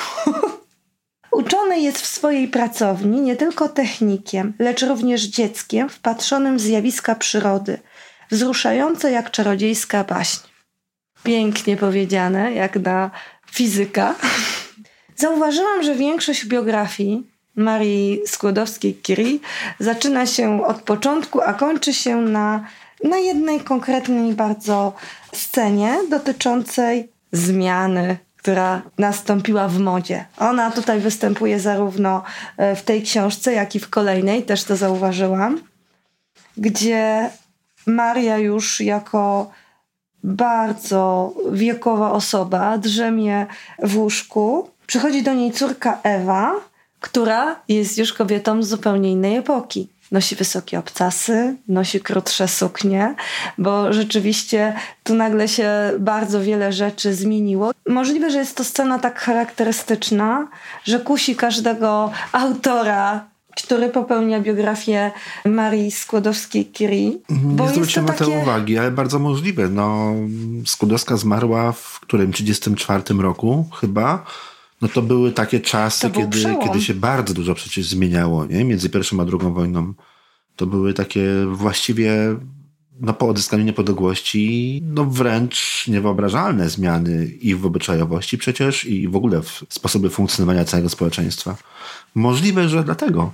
Uczony 1.40 1.80
jest 1.80 2.00
w 2.00 2.06
swojej 2.06 2.48
pracowni 2.48 3.20
nie 3.20 3.36
tylko 3.36 3.68
technikiem, 3.68 4.54
lecz 4.58 4.82
również 4.82 5.22
dzieckiem 5.22 5.88
wpatrzonym 5.88 6.56
w 6.56 6.60
zjawiska 6.60 7.14
przyrody, 7.14 7.78
wzruszające 8.30 9.10
jak 9.10 9.30
czarodziejska 9.30 10.04
baśń. 10.04 10.55
Pięknie 11.26 11.76
powiedziane, 11.76 12.52
jak 12.52 12.76
na 12.76 13.10
fizyka. 13.50 14.14
Zauważyłam, 15.16 15.82
że 15.82 15.94
większość 15.94 16.46
biografii 16.46 17.26
Marii 17.56 18.20
Skłodowskiej-Curie 18.26 19.38
zaczyna 19.80 20.26
się 20.26 20.66
od 20.66 20.82
początku, 20.82 21.40
a 21.40 21.54
kończy 21.54 21.94
się 21.94 22.16
na, 22.16 22.64
na 23.04 23.18
jednej 23.18 23.60
konkretnej 23.60 24.32
bardzo 24.32 24.92
scenie 25.32 25.98
dotyczącej 26.10 27.08
zmiany 27.32 28.16
która 28.36 28.82
nastąpiła 28.98 29.68
w 29.68 29.78
modzie. 29.78 30.24
Ona 30.38 30.70
tutaj 30.70 31.00
występuje 31.00 31.60
zarówno 31.60 32.22
w 32.76 32.82
tej 32.82 33.02
książce, 33.02 33.52
jak 33.52 33.74
i 33.74 33.80
w 33.80 33.90
kolejnej, 33.90 34.42
też 34.42 34.64
to 34.64 34.76
zauważyłam, 34.76 35.60
gdzie 36.56 37.30
Maria 37.86 38.38
już 38.38 38.80
jako 38.80 39.50
bardzo 40.26 41.32
wiekowa 41.52 42.12
osoba 42.12 42.78
drzemie 42.78 43.46
w 43.82 43.98
łóżku. 43.98 44.70
Przychodzi 44.86 45.22
do 45.22 45.34
niej 45.34 45.52
córka 45.52 45.98
Ewa, 46.02 46.52
która 47.00 47.60
jest 47.68 47.98
już 47.98 48.12
kobietą 48.12 48.62
z 48.62 48.68
zupełnie 48.68 49.12
innej 49.12 49.36
epoki. 49.36 49.88
Nosi 50.12 50.36
wysokie 50.36 50.78
obcasy, 50.78 51.56
nosi 51.68 52.00
krótsze 52.00 52.48
suknie, 52.48 53.14
bo 53.58 53.92
rzeczywiście 53.92 54.74
tu 55.04 55.14
nagle 55.14 55.48
się 55.48 55.70
bardzo 55.98 56.40
wiele 56.40 56.72
rzeczy 56.72 57.14
zmieniło. 57.14 57.70
Możliwe, 57.88 58.30
że 58.30 58.38
jest 58.38 58.56
to 58.56 58.64
scena 58.64 58.98
tak 58.98 59.20
charakterystyczna, 59.20 60.48
że 60.84 61.00
kusi 61.00 61.36
każdego 61.36 62.10
autora, 62.32 63.24
który 63.56 63.88
popełnia 63.88 64.40
biografię 64.40 65.10
Marii 65.44 65.90
Skłodowskiej-Curie. 65.90 67.12
Nie 67.30 67.68
zwróciłem 67.68 68.06
na 68.06 68.12
takie... 68.12 68.24
to 68.24 68.38
uwagi, 68.42 68.78
ale 68.78 68.90
bardzo 68.90 69.18
możliwe. 69.18 69.68
No, 69.68 70.14
Skłodowska 70.66 71.16
zmarła 71.16 71.72
w 71.72 72.00
którym 72.00 72.32
34 72.32 73.02
roku 73.18 73.68
chyba 73.80 74.24
no 74.82 74.88
to 74.88 75.02
były 75.02 75.32
takie 75.32 75.60
czasy, 75.60 76.10
kiedy, 76.10 76.56
kiedy 76.64 76.80
się 76.80 76.94
bardzo 76.94 77.34
dużo 77.34 77.54
przecież 77.54 77.86
zmieniało, 77.86 78.46
nie? 78.46 78.64
Między 78.64 78.90
pierwszą 78.90 79.20
a 79.20 79.24
drugą 79.24 79.52
wojną. 79.52 79.94
To 80.56 80.66
były 80.66 80.94
takie 80.94 81.26
właściwie, 81.52 82.36
no 83.00 83.12
po 83.12 83.28
odzyskaniu 83.28 83.64
niepodległości, 83.64 84.82
no 84.86 85.04
wręcz 85.04 85.88
niewyobrażalne 85.88 86.70
zmiany 86.70 87.26
i 87.26 87.54
w 87.54 87.66
obyczajowości 87.66 88.38
przecież, 88.38 88.84
i 88.84 89.08
w 89.08 89.16
ogóle 89.16 89.42
w 89.42 89.62
sposobie 89.68 90.10
funkcjonowania 90.10 90.64
całego 90.64 90.88
społeczeństwa. 90.88 91.56
Możliwe, 92.14 92.68
że 92.68 92.84
dlatego. 92.84 93.32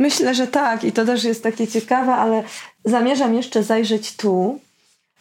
Myślę, 0.00 0.34
że 0.34 0.46
tak 0.46 0.84
i 0.84 0.92
to 0.92 1.04
też 1.04 1.24
jest 1.24 1.42
takie 1.42 1.68
ciekawe, 1.68 2.12
ale 2.14 2.42
zamierzam 2.84 3.34
jeszcze 3.34 3.62
zajrzeć 3.62 4.16
tu, 4.16 4.60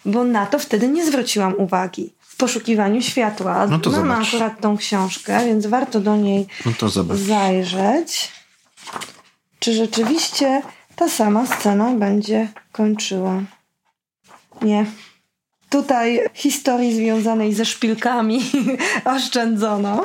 bo 0.06 0.24
na 0.24 0.46
to 0.46 0.60
wtedy 0.60 0.88
nie 0.88 1.06
zwróciłam 1.06 1.54
uwagi 1.58 2.14
poszukiwaniu 2.40 3.02
światła. 3.02 3.68
No 3.68 3.80
to 3.80 3.90
Mamy 3.92 4.02
zobacz. 4.08 4.28
akurat 4.28 4.62
tą 4.62 4.78
książkę, 4.78 5.46
więc 5.46 5.66
warto 5.66 6.00
do 6.00 6.16
niej 6.16 6.48
no 6.66 6.72
to 6.80 6.90
zobacz. 6.90 7.18
zajrzeć. 7.18 8.32
Czy 9.60 9.74
rzeczywiście 9.74 10.62
ta 10.96 11.10
sama 11.10 11.46
scena 11.46 11.92
będzie 11.92 12.48
kończyła? 12.72 13.42
Nie. 14.62 14.86
Tutaj 15.70 16.22
historii 16.34 16.96
związanej 16.96 17.54
ze 17.54 17.66
szpilkami 17.66 18.40
oszczędzono. 19.16 20.02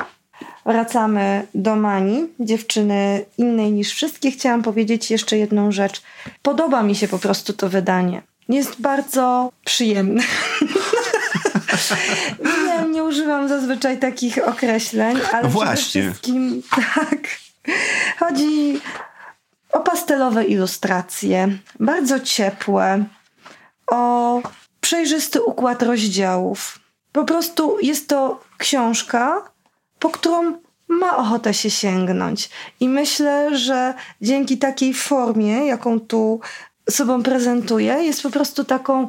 Wracamy 0.65 1.47
do 1.55 1.75
Mani, 1.75 2.27
dziewczyny 2.39 3.25
innej 3.37 3.71
niż 3.71 3.93
wszystkie, 3.93 4.31
chciałam 4.31 4.63
powiedzieć 4.63 5.11
jeszcze 5.11 5.37
jedną 5.37 5.71
rzecz. 5.71 6.01
Podoba 6.41 6.83
mi 6.83 6.95
się 6.95 7.07
po 7.07 7.19
prostu 7.19 7.53
to 7.53 7.69
wydanie. 7.69 8.21
Jest 8.49 8.81
bardzo 8.81 9.51
przyjemne. 9.65 10.23
nie, 12.67 12.89
nie 12.89 13.03
używam 13.03 13.47
zazwyczaj 13.47 13.99
takich 13.99 14.47
określeń, 14.47 15.17
ale 15.33 15.43
no 15.43 15.49
właśnie. 15.49 16.01
przede 16.01 16.09
wszystkim 16.09 16.63
tak. 16.95 17.19
Chodzi 18.19 18.81
o 19.71 19.79
pastelowe 19.79 20.45
ilustracje, 20.45 21.57
bardzo 21.79 22.19
ciepłe, 22.19 23.05
o 23.87 24.41
przejrzysty 24.81 25.41
układ 25.41 25.83
rozdziałów. 25.83 26.79
Po 27.11 27.23
prostu 27.23 27.77
jest 27.81 28.09
to 28.09 28.43
książka, 28.57 29.54
po 30.05 30.09
którą 30.09 30.53
ma 30.87 31.17
ochotę 31.17 31.53
się 31.53 31.69
sięgnąć. 31.69 32.49
I 32.79 32.89
myślę, 32.89 33.57
że 33.57 33.93
dzięki 34.21 34.57
takiej 34.57 34.93
formie, 34.93 35.65
jaką 35.65 35.99
tu 35.99 36.39
sobą 36.89 37.23
prezentuję, 37.23 37.93
jest 37.93 38.23
po 38.23 38.29
prostu 38.29 38.63
taką 38.63 39.07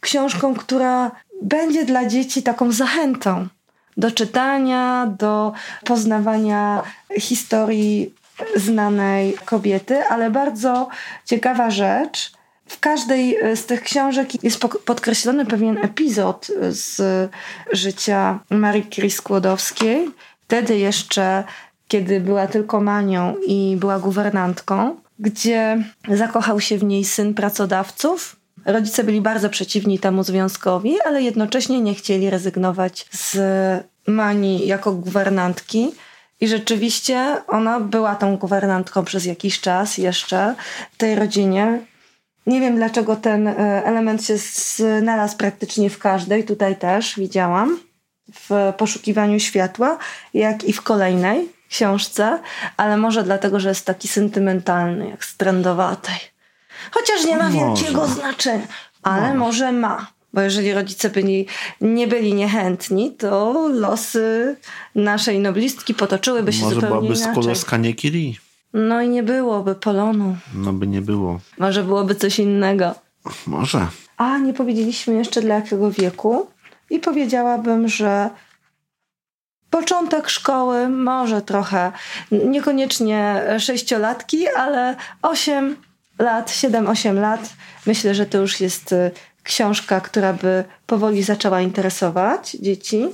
książką, 0.00 0.54
która 0.54 1.10
będzie 1.42 1.84
dla 1.84 2.06
dzieci 2.06 2.42
taką 2.42 2.72
zachętą 2.72 3.48
do 3.96 4.10
czytania, 4.10 5.14
do 5.18 5.52
poznawania 5.84 6.82
historii 7.18 8.14
znanej 8.56 9.38
kobiety, 9.44 10.04
ale 10.04 10.30
bardzo 10.30 10.88
ciekawa 11.24 11.70
rzecz. 11.70 12.32
W 12.70 12.80
każdej 12.80 13.36
z 13.54 13.66
tych 13.66 13.82
książek 13.82 14.44
jest 14.44 14.58
podkreślony 14.84 15.46
pewien 15.46 15.78
epizod 15.78 16.50
z 16.68 17.00
życia 17.72 18.38
Marii 18.50 18.86
Curie 18.90 19.10
Skłodowskiej. 19.10 20.10
Wtedy 20.40 20.78
jeszcze, 20.78 21.44
kiedy 21.88 22.20
była 22.20 22.46
tylko 22.46 22.80
manią 22.80 23.34
i 23.46 23.76
była 23.80 23.98
guwernantką, 23.98 24.96
gdzie 25.18 25.84
zakochał 26.08 26.60
się 26.60 26.78
w 26.78 26.84
niej 26.84 27.04
syn 27.04 27.34
pracodawców. 27.34 28.36
Rodzice 28.64 29.04
byli 29.04 29.20
bardzo 29.20 29.48
przeciwni 29.48 29.98
temu 29.98 30.22
związkowi, 30.24 31.00
ale 31.00 31.22
jednocześnie 31.22 31.80
nie 31.80 31.94
chcieli 31.94 32.30
rezygnować 32.30 33.06
z 33.12 33.38
Mani 34.06 34.66
jako 34.66 34.92
guwernantki. 34.92 35.90
I 36.40 36.48
rzeczywiście 36.48 37.36
ona 37.48 37.80
była 37.80 38.14
tą 38.14 38.36
guwernantką 38.36 39.04
przez 39.04 39.24
jakiś 39.24 39.60
czas 39.60 39.98
jeszcze 39.98 40.54
w 40.92 40.96
tej 40.96 41.14
rodzinie. 41.14 41.89
Nie 42.46 42.60
wiem 42.60 42.76
dlaczego 42.76 43.16
ten 43.16 43.48
e, 43.48 43.84
element 43.84 44.24
się 44.24 44.34
znalazł 45.00 45.36
praktycznie 45.36 45.90
w 45.90 45.98
każdej, 45.98 46.44
tutaj 46.44 46.76
też 46.76 47.16
widziałam, 47.18 47.78
w 48.34 48.72
poszukiwaniu 48.78 49.40
światła, 49.40 49.98
jak 50.34 50.64
i 50.64 50.72
w 50.72 50.82
kolejnej 50.82 51.48
książce, 51.68 52.38
ale 52.76 52.96
może 52.96 53.22
dlatego, 53.22 53.60
że 53.60 53.68
jest 53.68 53.86
taki 53.86 54.08
sentymentalny, 54.08 55.08
jak 55.08 55.24
z 55.24 55.36
trendowatej. 55.36 56.16
Chociaż 56.90 57.24
nie 57.24 57.36
ma 57.36 57.50
może. 57.50 57.58
wielkiego 57.58 58.06
znaczenia, 58.06 58.66
ale 59.02 59.22
może. 59.22 59.38
może 59.38 59.72
ma. 59.72 60.06
Bo 60.32 60.40
jeżeli 60.40 60.72
rodzice 60.72 61.10
byli, 61.10 61.46
nie 61.80 62.06
byli 62.06 62.34
niechętni, 62.34 63.12
to 63.12 63.68
losy 63.68 64.56
naszej 64.94 65.38
noblistki 65.40 65.94
potoczyłyby 65.94 66.52
się 66.52 66.64
Może 66.64 66.74
zupełnie 66.74 66.96
byłaby 66.96 67.14
inaczej. 67.14 67.32
Skłodowska 67.32 67.76
nie 67.76 67.94
Kiri. 67.94 68.38
No 68.72 69.02
i 69.02 69.08
nie 69.08 69.22
byłoby 69.22 69.74
polonu. 69.74 70.36
No 70.54 70.72
by 70.72 70.86
nie 70.86 71.02
było. 71.02 71.40
Może 71.58 71.84
byłoby 71.84 72.14
coś 72.14 72.38
innego. 72.38 72.94
Może. 73.46 73.86
A 74.16 74.38
nie 74.38 74.54
powiedzieliśmy 74.54 75.14
jeszcze 75.14 75.40
dla 75.40 75.54
jakiego 75.54 75.90
wieku. 75.90 76.46
I 76.90 76.98
powiedziałabym, 76.98 77.88
że 77.88 78.30
początek 79.70 80.28
szkoły, 80.28 80.88
może 80.88 81.42
trochę, 81.42 81.92
niekoniecznie 82.30 83.42
sześciolatki, 83.58 84.48
ale 84.48 84.96
8 85.22 85.76
lat, 86.18 86.50
7-8 86.50 87.20
lat. 87.20 87.52
Myślę, 87.86 88.14
że 88.14 88.26
to 88.26 88.38
już 88.38 88.60
jest 88.60 88.92
y, 88.92 89.10
książka, 89.42 90.00
która 90.00 90.32
by 90.32 90.64
powoli 90.86 91.22
zaczęła 91.22 91.60
interesować 91.60 92.50
dzieci. 92.60 93.08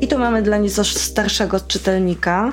I 0.00 0.08
tu 0.08 0.18
mamy 0.18 0.42
dla 0.42 0.58
nieco 0.58 0.84
starszego 0.84 1.60
czytelnika. 1.60 2.52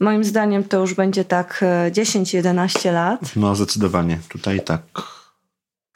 Moim 0.00 0.24
zdaniem 0.24 0.64
to 0.64 0.80
już 0.80 0.94
będzie 0.94 1.24
tak 1.24 1.64
10-11 1.90 2.92
lat. 2.92 3.36
No, 3.36 3.54
zdecydowanie. 3.54 4.18
Tutaj 4.28 4.60
tak. 4.60 4.82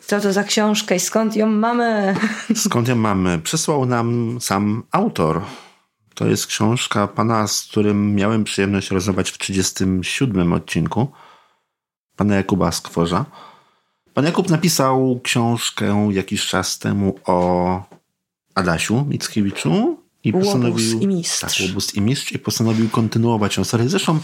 Co 0.03 0.20
to 0.20 0.33
za 0.33 0.44
książka 0.44 0.94
i 0.94 1.01
skąd 1.01 1.37
ją 1.37 1.46
mamy? 1.46 2.16
Skąd 2.64 2.88
ją 2.88 2.96
mamy? 2.96 3.38
Przysłał 3.38 3.87
nam 3.87 4.38
sam 4.40 4.83
autor. 4.90 5.42
To 6.14 6.27
jest 6.27 6.46
książka 6.46 7.09
pana, 7.09 7.46
z 7.46 7.62
którym 7.62 8.14
miałem 8.14 8.44
przyjemność 8.44 8.90
rozmawiać 8.90 9.31
w 9.31 9.38
37 9.38 10.53
odcinku. 10.53 11.09
Pana 12.16 12.37
Jakuba 12.37 12.72
Skworza. 12.72 13.24
Pan 14.14 14.24
Jakub 14.24 14.51
napisał 14.51 15.20
książkę 15.24 16.09
jakiś 16.12 16.46
czas 16.46 16.79
temu 16.79 17.14
o 17.27 17.83
Adasiu 18.55 19.05
Mickiewiczu 19.05 20.08
i 20.24 20.33
postanowił. 20.33 20.87
Łobuz 20.87 21.02
i 21.02 21.07
mistrz. 21.07 21.40
Tak, 21.40 21.68
Łobuz 21.68 21.94
i 21.94 22.00
mistrz 22.00 22.33
i 22.33 22.38
postanowił 22.38 22.88
kontynuować 22.88 23.57
ją 23.57 23.64
serię. 23.64 23.88
Zresztą 23.88 24.18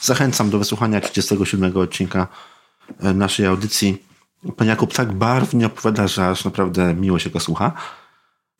zachęcam 0.00 0.50
do 0.50 0.58
wysłuchania 0.58 1.00
37 1.00 1.76
odcinka 1.76 2.28
e, 3.00 3.14
naszej 3.14 3.46
audycji. 3.46 4.02
Pan 4.56 4.68
Jakub 4.68 4.94
tak 4.94 5.12
barwnie 5.12 5.66
opowiada, 5.66 6.08
że 6.08 6.28
aż 6.28 6.44
naprawdę 6.44 6.94
miło 6.94 7.18
się 7.18 7.30
go 7.30 7.40
słucha. 7.40 7.72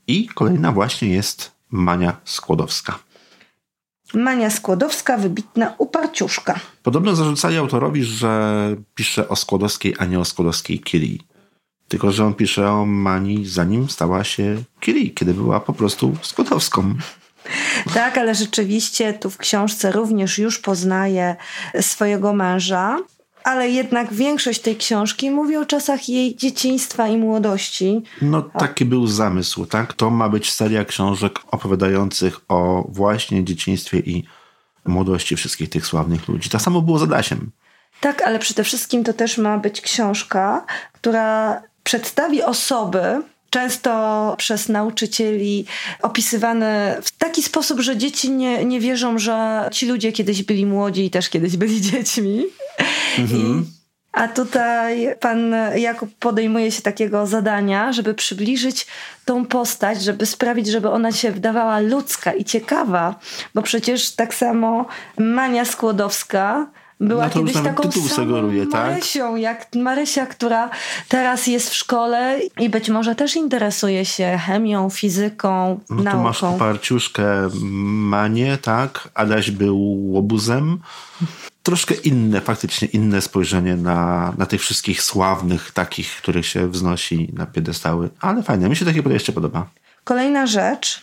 I 0.07 0.29
kolejna 0.29 0.73
właśnie 0.73 1.09
jest 1.09 1.53
Mania 1.71 2.17
Skłodowska. 2.25 2.99
Mania 4.15 4.51
Skłodowska, 4.51 5.17
wybitna 5.17 5.75
uparciuszka. 5.79 6.61
Podobno 6.83 7.17
zarzucali 7.17 7.57
autorowi, 7.57 8.05
że 8.05 8.77
pisze 8.95 9.29
o 9.29 9.37
Skłodowskiej, 9.37 9.95
a 9.99 10.05
nie 10.05 10.21
o 10.21 10.25
Skłodowskiej 10.25 10.81
Kiri. 10.81 11.21
Tylko, 11.93 12.13
że 12.13 12.25
on 12.25 12.35
pisze 12.35 12.71
o 12.71 12.87
Mani 12.87 13.47
zanim 13.47 13.91
stała 13.91 14.25
się 14.25 14.63
Kiri, 14.81 15.13
kiedy 15.15 15.35
była 15.35 15.61
po 15.61 15.73
prostu 15.73 16.17
Skłodowską. 16.23 16.95
Tak, 17.95 18.19
ale 18.19 18.35
rzeczywiście 18.35 19.13
tu 19.13 19.31
w 19.31 19.39
książce 19.39 19.93
również 19.93 20.39
już 20.39 20.59
poznaje 20.59 21.37
swojego 21.81 22.33
męża 22.33 22.99
ale 23.45 23.69
jednak 23.69 24.13
większość 24.13 24.61
tej 24.61 24.77
książki 24.77 25.31
mówi 25.31 25.57
o 25.57 25.67
czasach 25.67 26.09
jej 26.09 26.37
dzieciństwa 26.37 27.09
i 27.09 27.17
młodości. 27.17 28.03
No 28.23 28.43
taki 28.43 28.85
był 28.85 29.07
zamysł, 29.07 29.67
tak? 29.67 29.93
To 29.93 30.11
ma 30.11 30.29
być 30.29 30.53
seria 30.53 30.85
książek 30.85 31.39
opowiadających 31.51 32.41
o 32.49 32.87
właśnie 32.89 33.45
dzieciństwie 33.45 33.99
i 33.99 34.25
młodości 34.85 35.37
wszystkich 35.37 35.71
tych 35.71 35.87
sławnych 35.87 36.29
ludzi. 36.29 36.51
Tak 36.51 36.63
samo 36.63 36.83
było 36.83 36.99
z 36.99 37.03
Adasiem. 37.03 37.51
Tak, 38.01 38.23
ale 38.23 38.39
przede 38.39 38.65
wszystkim 38.65 39.05
to 39.05 39.13
też 39.13 39.39
ma 39.39 39.59
być 39.59 39.81
książka, 39.81 40.67
która 40.93 41.63
przedstawi 41.85 42.43
osoby, 42.43 43.23
często 43.51 44.35
przez 44.39 44.69
nauczycieli 44.69 45.67
opisywane 46.03 46.99
w 47.03 47.19
taki 47.19 47.43
sposób, 47.43 47.81
że 47.81 47.97
dzieci 47.97 48.31
nie, 48.31 48.65
nie 48.65 48.81
wierzą, 48.81 49.19
że 49.19 49.69
ci 49.73 49.87
ludzie 49.87 50.13
kiedyś 50.13 50.43
byli 50.43 50.67
młodzi 50.67 51.05
i 51.05 51.11
też 51.11 51.29
kiedyś 51.29 51.57
byli 51.57 51.81
dziećmi. 51.91 52.45
Mhm. 53.19 53.41
I, 53.41 53.83
a 54.13 54.29
tutaj 54.29 55.15
pan 55.21 55.55
Jakub 55.77 56.11
podejmuje 56.19 56.73
się 56.73 56.83
takiego 56.83 57.27
zadania, 57.27 57.93
żeby 57.93 58.15
przybliżyć 58.15 58.87
tą 59.25 59.47
postać, 59.47 60.03
żeby 60.03 60.27
sprawić, 60.27 60.67
żeby 60.67 60.91
ona 60.91 61.13
się 61.13 61.33
wydawała 61.33 61.81
ludzka 61.81 62.33
i 62.33 62.45
ciekawa, 62.45 63.15
bo 63.55 63.63
przecież 63.63 64.11
tak 64.11 64.35
samo 64.35 64.87
Mania 65.19 65.65
Skłodowska 65.65 66.67
była 67.03 67.25
no 67.25 67.31
kiedyś 67.31 67.55
taką 67.55 67.93
samą 67.93 68.51
tak? 68.73 68.91
Marysią, 68.91 69.37
jak 69.37 69.67
Marysia, 69.75 70.27
która 70.27 70.71
teraz 71.09 71.47
jest 71.47 71.71
w 71.71 71.75
szkole 71.75 72.41
i 72.61 72.69
być 72.69 72.89
może 72.89 73.15
też 73.15 73.37
interesuje 73.37 74.05
się 74.05 74.39
chemią, 74.47 74.91
fizyką, 74.91 75.81
no 75.91 76.03
nauką. 76.03 76.19
Tu 76.19 76.47
masz 76.47 76.59
parciuszkę 76.59 77.49
Manię, 77.63 78.59
tak? 78.63 79.09
Adaś 79.15 79.51
był 79.51 79.79
łobuzem. 80.13 80.79
Troszkę 81.63 81.95
inne, 81.95 82.41
faktycznie 82.41 82.89
inne 82.89 83.21
spojrzenie 83.21 83.77
na, 83.77 84.33
na 84.39 84.47
tych 84.47 84.61
wszystkich 84.61 85.03
sławnych 85.03 85.71
takich, 85.71 86.17
których 86.17 86.47
się 86.47 86.69
wznosi 86.69 87.33
na 87.33 87.47
piedestały. 87.47 88.09
Ale 88.21 88.43
fajne, 88.43 88.69
mi 88.69 88.77
się 88.77 88.85
takie 88.85 89.03
podejście 89.03 89.33
podoba. 89.33 89.67
Kolejna 90.05 90.47
rzecz. 90.47 91.03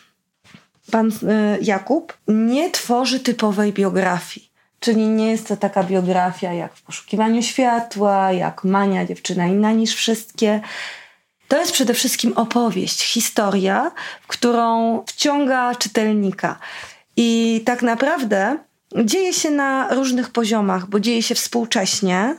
Pan 0.92 1.08
y, 1.08 1.14
Jakub 1.62 2.18
nie 2.28 2.72
tworzy 2.72 3.20
typowej 3.20 3.74
biografii. 3.74 4.49
Czyli 4.80 5.08
nie 5.08 5.32
jest 5.32 5.48
to 5.48 5.58
taka 5.58 5.84
biografia 5.84 6.54
jak 6.54 6.74
w 6.74 6.82
poszukiwaniu 6.82 7.44
światła, 7.44 8.32
jak 8.32 8.64
Mania, 8.64 9.06
dziewczyna 9.06 9.48
inna 9.48 9.72
niż 9.72 9.96
wszystkie. 9.96 10.62
To 11.48 11.58
jest 11.58 11.72
przede 11.72 11.94
wszystkim 11.94 12.34
opowieść, 12.34 13.04
historia, 13.04 13.92
w 14.22 14.28
którą 14.28 15.04
wciąga 15.08 15.76
czytelnika. 15.76 16.60
I 17.18 17.62
tak 17.66 17.82
naprawdę 17.82 18.58
dzieje 19.06 19.34
się 19.34 19.52
na 19.52 19.94
różnych 19.94 20.30
poziomach, 20.30 20.88
bo 20.88 21.00
dzieje 21.00 21.24
się 21.24 21.36
współcześnie, 21.36 22.36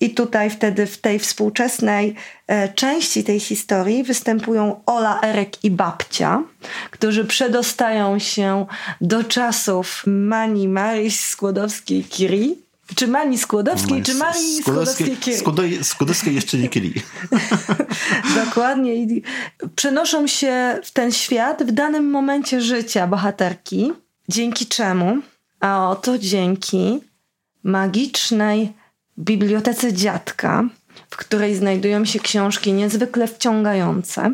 I 0.00 0.10
tutaj 0.10 0.50
wtedy 0.50 0.86
w 0.86 0.98
tej 0.98 1.18
współczesnej 1.18 2.14
e, 2.46 2.68
części 2.68 3.24
tej 3.24 3.40
historii 3.40 4.04
występują 4.04 4.80
Ola, 4.86 5.20
Erek 5.22 5.64
i 5.64 5.70
babcia, 5.70 6.42
którzy 6.90 7.24
przedostają 7.24 8.18
się 8.18 8.66
do 9.00 9.24
czasów 9.24 10.02
Mani 10.06 10.68
Maryś 10.68 11.20
Skłodowskiej-Curie. 11.20 12.54
Czy 12.94 13.08
Mani 13.08 13.38
Skłodowskiej, 13.38 14.02
czy 14.02 14.14
Marii 14.14 14.62
Skłodowskiej-Curie. 14.62 15.84
Skłodowskiej 15.84 16.34
jeszcze 16.34 16.58
nie 16.58 16.68
Curie. 16.68 16.92
Dokładnie. 18.44 18.94
I 18.94 19.22
przenoszą 19.76 20.26
się 20.26 20.78
w 20.84 20.90
ten 20.90 21.12
świat 21.12 21.62
w 21.62 21.72
danym 21.72 22.10
momencie 22.10 22.60
życia 22.60 23.06
bohaterki, 23.06 23.92
dzięki 24.28 24.66
czemu? 24.66 25.18
A 25.60 25.90
oto 25.90 26.18
dzięki 26.18 27.00
magicznej 27.62 28.72
bibliotece 29.18 29.92
dziadka, 29.92 30.64
w 31.10 31.16
której 31.16 31.54
znajdują 31.54 32.04
się 32.04 32.20
książki 32.20 32.72
niezwykle 32.72 33.28
wciągające. 33.28 34.32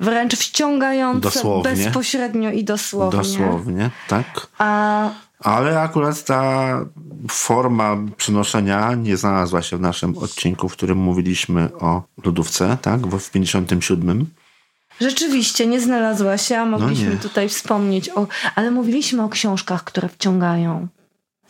Wręcz 0.00 0.36
wciągające 0.36 1.20
dosłownie. 1.20 1.70
bezpośrednio 1.70 2.50
i 2.50 2.64
dosłownie. 2.64 3.18
Dosłownie, 3.18 3.90
tak. 4.08 4.46
A 4.58 5.10
ale 5.40 5.80
akurat 5.80 6.24
ta 6.24 6.80
forma 7.30 7.96
przenoszenia 8.16 8.94
nie 8.94 9.16
znalazła 9.16 9.62
się 9.62 9.76
w 9.76 9.80
naszym 9.80 10.18
odcinku, 10.18 10.68
w 10.68 10.72
którym 10.72 10.98
mówiliśmy 10.98 11.68
o 11.80 12.02
lodówce, 12.24 12.76
tak? 12.82 13.06
W 13.06 13.30
57. 13.30 14.26
Rzeczywiście, 15.00 15.66
nie 15.66 15.80
znalazła 15.80 16.38
się, 16.38 16.58
a 16.58 16.66
mogliśmy 16.66 17.14
no 17.14 17.20
tutaj 17.20 17.48
wspomnieć 17.48 18.08
o... 18.08 18.26
Ale 18.54 18.70
mówiliśmy 18.70 19.22
o 19.22 19.28
książkach, 19.28 19.84
które 19.84 20.08
wciągają. 20.08 20.88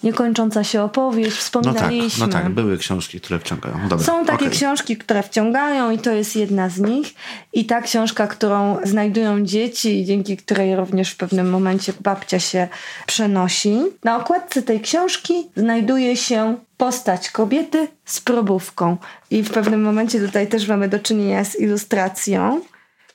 Niekończąca 0.02 0.64
się 0.64 0.82
opowieść, 0.82 1.36
wspominaliśmy. 1.36 2.26
No 2.26 2.32
tak, 2.32 2.42
no 2.42 2.48
tak, 2.48 2.54
były 2.54 2.78
książki, 2.78 3.20
które 3.20 3.38
wciągają. 3.38 3.88
Dobra, 3.88 4.06
Są 4.06 4.24
takie 4.24 4.44
okay. 4.44 4.50
książki, 4.50 4.96
które 4.96 5.22
wciągają 5.22 5.90
i 5.90 5.98
to 5.98 6.12
jest 6.12 6.36
jedna 6.36 6.68
z 6.68 6.78
nich. 6.78 7.14
I 7.52 7.64
ta 7.64 7.82
książka, 7.82 8.26
którą 8.26 8.78
znajdują 8.84 9.44
dzieci 9.44 10.00
i 10.00 10.04
dzięki 10.04 10.36
której 10.36 10.76
również 10.76 11.10
w 11.10 11.16
pewnym 11.16 11.50
momencie 11.50 11.92
babcia 12.00 12.40
się 12.40 12.68
przenosi. 13.06 13.78
Na 14.04 14.16
okładce 14.16 14.62
tej 14.62 14.80
książki 14.80 15.34
znajduje 15.56 16.16
się 16.16 16.56
postać 16.76 17.30
kobiety 17.30 17.88
z 18.04 18.20
probówką. 18.20 18.96
I 19.30 19.42
w 19.42 19.50
pewnym 19.50 19.82
momencie 19.82 20.20
tutaj 20.20 20.48
też 20.48 20.68
mamy 20.68 20.88
do 20.88 20.98
czynienia 20.98 21.44
z 21.44 21.60
ilustracją, 21.60 22.60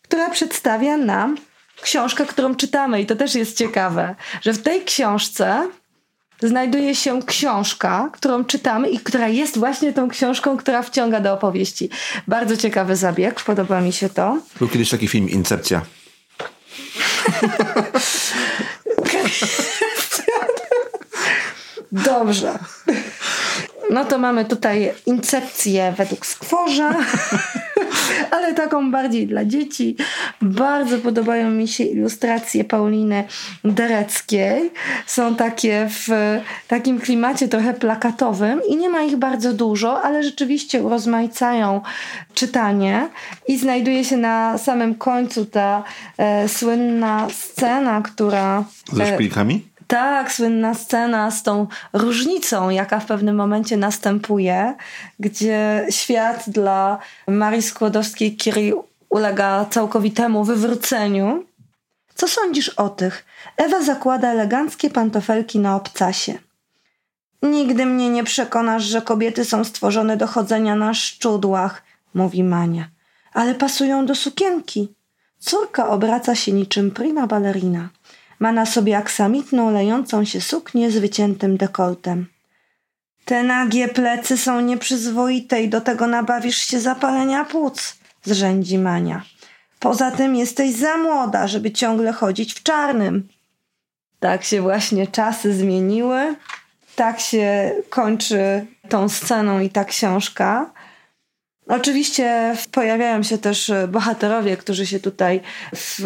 która 0.02 0.30
przedstawia 0.30 0.98
nam 0.98 1.38
książkę, 1.82 2.26
którą 2.26 2.56
czytamy. 2.56 3.02
I 3.02 3.06
to 3.06 3.16
też 3.16 3.36
jest 3.36 3.58
ciekawe, 3.58 4.16
że 4.42 4.54
w 4.54 4.62
tej 4.62 4.84
książce 4.84 5.68
znajduje 6.42 6.96
się 6.96 7.20
książka, 7.26 8.10
którą 8.14 8.46
czytamy 8.46 8.90
i 8.90 9.00
która 9.00 9.28
jest 9.28 9.58
właśnie 9.58 9.94
tą 9.94 10.10
książką, 10.10 10.58
która 10.58 10.82
wciąga 10.82 11.20
do 11.20 11.34
opowieści. 11.34 11.90
Bardzo 12.28 12.58
ciekawy 12.58 12.96
zabieg, 12.96 13.42
podoba 13.42 13.82
mi 13.82 13.94
się 13.94 14.10
to. 14.10 14.38
Był 14.60 14.68
kiedyś 14.68 14.90
taki 14.90 15.08
film 15.08 15.30
Incepcja. 15.30 15.82
Dobrze. 21.92 22.60
No 23.90 24.06
to 24.06 24.18
mamy 24.18 24.46
tutaj 24.46 24.94
incepcję 25.06 25.94
według 25.98 26.26
skworza, 26.26 26.96
ale 28.32 28.54
taką 28.54 28.92
bardziej 28.92 29.28
dla 29.28 29.46
dzieci. 29.46 29.96
Bardzo 30.42 30.98
podobają 30.98 31.52
mi 31.52 31.68
się 31.68 31.84
ilustracje 31.84 32.64
Pauliny 32.64 33.24
Dereckiej. 33.64 34.72
Są 35.06 35.36
takie 35.36 35.88
w 35.90 36.08
takim 36.68 37.00
klimacie 37.00 37.48
trochę 37.48 37.74
plakatowym 37.74 38.62
i 38.70 38.78
nie 38.78 38.90
ma 38.90 39.02
ich 39.02 39.18
bardzo 39.18 39.54
dużo, 39.54 40.02
ale 40.02 40.24
rzeczywiście 40.24 40.84
urozmaicają 40.84 41.82
czytanie 42.34 43.10
i 43.48 43.58
znajduje 43.58 44.06
się 44.06 44.18
na 44.18 44.58
samym 44.58 44.96
końcu 44.96 45.46
ta 45.46 45.84
e, 46.18 46.50
słynna 46.50 47.28
scena, 47.30 48.02
która... 48.02 48.64
Ze 48.94 49.14
szpilkami? 49.14 49.71
Tak, 49.92 50.32
słynna 50.32 50.74
scena 50.74 51.32
z 51.32 51.44
tą 51.44 51.68
różnicą, 51.94 52.70
jaka 52.70 53.00
w 53.00 53.06
pewnym 53.06 53.36
momencie 53.36 53.78
następuje, 53.78 54.76
gdzie 55.20 55.88
świat 55.90 56.44
dla 56.50 57.00
Marii 57.28 57.62
Skłodowskiej-Curie 57.62 58.74
ulega 59.10 59.66
całkowitemu 59.70 60.44
wywróceniu. 60.44 61.46
Co 62.16 62.28
sądzisz 62.28 62.70
o 62.70 62.90
tych? 62.90 63.26
Ewa 63.58 63.82
zakłada 63.82 64.32
eleganckie 64.32 64.90
pantofelki 64.90 65.60
na 65.60 65.76
obcasie. 65.76 66.34
Nigdy 67.44 67.86
mnie 67.86 68.10
nie 68.10 68.24
przekonasz, 68.24 68.84
że 68.84 69.02
kobiety 69.02 69.46
są 69.46 69.64
stworzone 69.64 70.18
do 70.18 70.28
chodzenia 70.28 70.76
na 70.76 70.94
szczudłach, 70.94 71.84
mówi 72.14 72.44
Mania. 72.44 72.90
Ale 73.34 73.56
pasują 73.56 74.06
do 74.06 74.16
sukienki. 74.16 74.94
Córka 75.40 75.90
obraca 75.90 76.36
się 76.36 76.52
niczym 76.52 76.92
prima 76.92 77.28
ballerina. 77.28 77.90
Ma 78.42 78.52
na 78.52 78.66
sobie 78.66 78.98
aksamitną, 78.98 79.72
lejącą 79.72 80.26
się 80.26 80.42
suknię 80.42 80.92
z 80.92 80.98
wyciętym 80.98 81.58
dekoltem. 81.58 82.26
Te 83.26 83.44
nagie 83.44 83.88
plecy 83.88 84.38
są 84.38 84.62
nieprzyzwoite 84.62 85.62
i 85.62 85.70
do 85.70 85.82
tego 85.82 86.08
nabawisz 86.08 86.58
się 86.58 86.80
zapalenia 86.80 87.46
płuc, 87.46 87.96
zrzędzi 88.24 88.78
Mania. 88.78 89.22
Poza 89.80 90.12
tym 90.12 90.36
jesteś 90.36 90.72
za 90.76 90.98
młoda, 90.98 91.48
żeby 91.48 91.72
ciągle 91.72 92.12
chodzić 92.12 92.54
w 92.54 92.64
czarnym. 92.64 93.28
Tak 94.20 94.44
się 94.44 94.62
właśnie 94.62 95.08
czasy 95.08 95.54
zmieniły. 95.54 96.36
Tak 96.96 97.20
się 97.20 97.72
kończy 97.90 98.66
tą 98.90 99.10
sceną 99.10 99.60
i 99.60 99.70
ta 99.70 99.86
książka. 99.86 100.72
Oczywiście 101.68 102.56
pojawiają 102.72 103.24
się 103.24 103.38
też 103.38 103.72
bohaterowie, 103.88 104.58
którzy 104.58 104.86
się 104.86 105.00
tutaj 105.00 105.42
w 105.76 106.06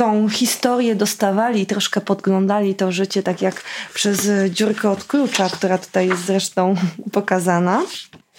tą 0.00 0.28
historię 0.28 0.94
dostawali, 0.94 1.66
troszkę 1.66 2.00
podglądali 2.00 2.74
to 2.74 2.92
życie, 2.92 3.22
tak 3.22 3.42
jak 3.42 3.62
przez 3.94 4.28
dziurkę 4.50 4.90
od 4.90 5.04
klucza, 5.04 5.48
która 5.48 5.78
tutaj 5.78 6.08
jest 6.08 6.24
zresztą 6.24 6.74
pokazana. 7.12 7.82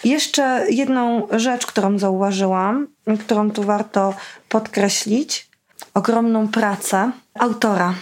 Jeszcze 0.04 0.66
jedną 0.70 1.28
rzecz, 1.32 1.66
którą 1.66 2.00
zauważyłam, 2.00 2.88
którą 3.20 3.52
tu 3.52 3.64
warto 3.64 4.14
podkreślić, 4.50 5.50
ogromną 5.94 6.48
pracę 6.48 7.12
autora. 7.40 7.94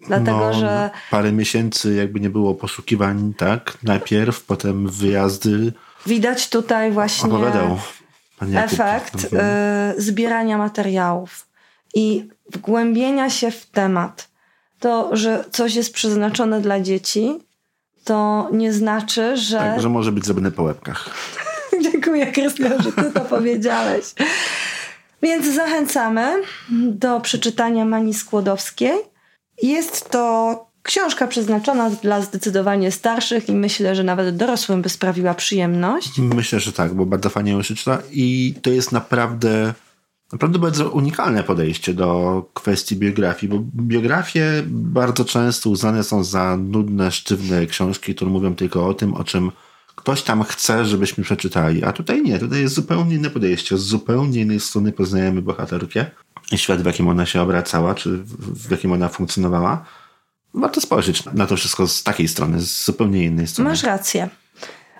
Dlatego, 0.00 0.38
no, 0.38 0.52
że. 0.52 0.90
Parę 1.10 1.32
miesięcy, 1.32 1.94
jakby 1.94 2.20
nie 2.20 2.30
było 2.30 2.54
poszukiwań, 2.54 3.34
tak? 3.36 3.78
Najpierw, 3.82 4.44
potem 4.44 4.88
wyjazdy. 4.88 5.72
Widać 6.06 6.48
tutaj 6.48 6.92
właśnie 6.92 7.30
efekt 8.54 9.24
y, 9.24 10.02
zbierania 10.02 10.58
materiałów 10.58 11.47
i 11.94 12.28
wgłębienia 12.52 13.30
się 13.30 13.50
w 13.50 13.66
temat. 13.66 14.28
To, 14.80 15.16
że 15.16 15.44
coś 15.50 15.74
jest 15.74 15.92
przeznaczone 15.92 16.60
dla 16.60 16.80
dzieci, 16.80 17.38
to 18.04 18.48
nie 18.52 18.72
znaczy, 18.72 19.36
że. 19.36 19.58
Tak, 19.58 19.80
że 19.80 19.88
może 19.88 20.12
być 20.12 20.24
zrobione 20.24 20.50
po 20.50 20.62
łebkach. 20.62 21.10
Dziękuję, 21.92 22.32
Krystian, 22.32 22.82
że 22.82 22.92
ty 22.92 23.12
to 23.12 23.20
powiedziałeś. 23.20 24.04
Więc 25.22 25.46
zachęcamy 25.46 26.42
do 26.90 27.20
przeczytania 27.20 27.84
Mani 27.84 28.14
Skłodowskiej. 28.14 28.98
Jest 29.62 30.10
to 30.10 30.68
książka 30.82 31.26
przeznaczona 31.26 31.90
dla 31.90 32.20
zdecydowanie 32.20 32.92
starszych 32.92 33.48
i 33.48 33.52
myślę, 33.52 33.94
że 33.94 34.04
nawet 34.04 34.36
dorosłym 34.36 34.82
by 34.82 34.88
sprawiła 34.88 35.34
przyjemność. 35.34 36.10
Myślę, 36.18 36.60
że 36.60 36.72
tak, 36.72 36.94
bo 36.94 37.06
bardzo 37.06 37.30
fajnie 37.30 37.52
ją 37.52 37.60
i 38.10 38.54
to 38.62 38.70
jest 38.70 38.92
naprawdę 38.92 39.74
naprawdę 40.32 40.58
bardzo 40.58 40.90
unikalne 40.90 41.42
podejście 41.42 41.94
do 41.94 42.42
kwestii 42.54 42.96
biografii, 42.96 43.52
bo 43.52 43.58
biografie 43.76 44.62
bardzo 44.66 45.24
często 45.24 45.70
uznane 45.70 46.04
są 46.04 46.24
za 46.24 46.56
nudne, 46.56 47.10
sztywne 47.10 47.66
książki, 47.66 48.14
które 48.14 48.30
mówią 48.30 48.54
tylko 48.54 48.88
o 48.88 48.94
tym, 48.94 49.14
o 49.14 49.24
czym 49.24 49.52
ktoś 49.96 50.22
tam 50.22 50.42
chce, 50.42 50.84
żebyśmy 50.84 51.24
przeczytali. 51.24 51.84
A 51.84 51.92
tutaj 51.92 52.22
nie, 52.22 52.38
tutaj 52.38 52.60
jest 52.60 52.74
zupełnie 52.74 53.14
inne 53.14 53.30
podejście. 53.30 53.78
Z 53.78 53.80
zupełnie 53.80 54.40
innej 54.40 54.60
strony 54.60 54.92
poznajemy 54.92 55.42
bohaterkę 55.42 56.06
i 56.52 56.58
świat, 56.58 56.82
w 56.82 56.86
jakim 56.86 57.08
ona 57.08 57.26
się 57.26 57.40
obracała, 57.40 57.94
czy 57.94 58.18
w 58.36 58.70
jakim 58.70 58.92
ona 58.92 59.08
funkcjonowała. 59.08 59.84
Warto 60.54 60.80
spojrzeć 60.80 61.24
na 61.24 61.46
to 61.46 61.56
wszystko 61.56 61.88
z 61.88 62.02
takiej 62.02 62.28
strony, 62.28 62.60
z 62.60 62.84
zupełnie 62.84 63.24
innej 63.24 63.46
strony. 63.46 63.70
Masz 63.70 63.82
rację. 63.82 64.28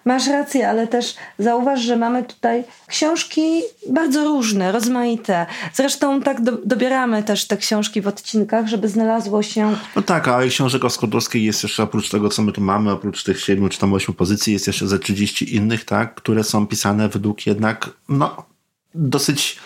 Masz 0.05 0.27
rację, 0.27 0.69
ale 0.69 0.87
też 0.87 1.15
zauważ, 1.39 1.81
że 1.81 1.97
mamy 1.97 2.23
tutaj 2.25 2.65
książki 2.87 3.63
bardzo 3.91 4.25
różne, 4.25 4.73
rozmaite. 4.73 5.47
Zresztą 5.75 6.23
tak 6.23 6.41
do, 6.41 6.53
dobieramy 6.65 7.23
też 7.23 7.47
te 7.47 7.57
książki 7.57 8.01
w 8.01 8.07
odcinkach, 8.07 8.67
żeby 8.67 8.89
znalazło 8.89 9.43
się. 9.43 9.77
No 9.97 10.03
tak, 10.03 10.29
ale 10.29 10.49
książek 10.49 10.85
o 10.85 10.91
Skłodowskiej 10.91 11.45
jest 11.45 11.63
jeszcze 11.63 11.83
oprócz 11.83 12.11
tego, 12.11 12.29
co 12.29 12.43
my 12.43 12.53
tu 12.53 12.61
mamy, 12.61 12.91
oprócz 12.91 13.25
tych 13.25 13.41
siedmiu 13.41 13.69
czy 13.69 13.79
tam 13.79 13.95
ośmiu 13.95 14.15
pozycji, 14.15 14.53
jest 14.53 14.67
jeszcze 14.67 14.87
ze 14.87 14.99
30 14.99 15.57
innych, 15.57 15.85
tak, 15.85 16.15
które 16.15 16.45
są 16.45 16.67
pisane 16.67 17.09
według 17.09 17.47
jednak, 17.47 17.91
no, 18.09 18.47
dosyć 18.95 19.59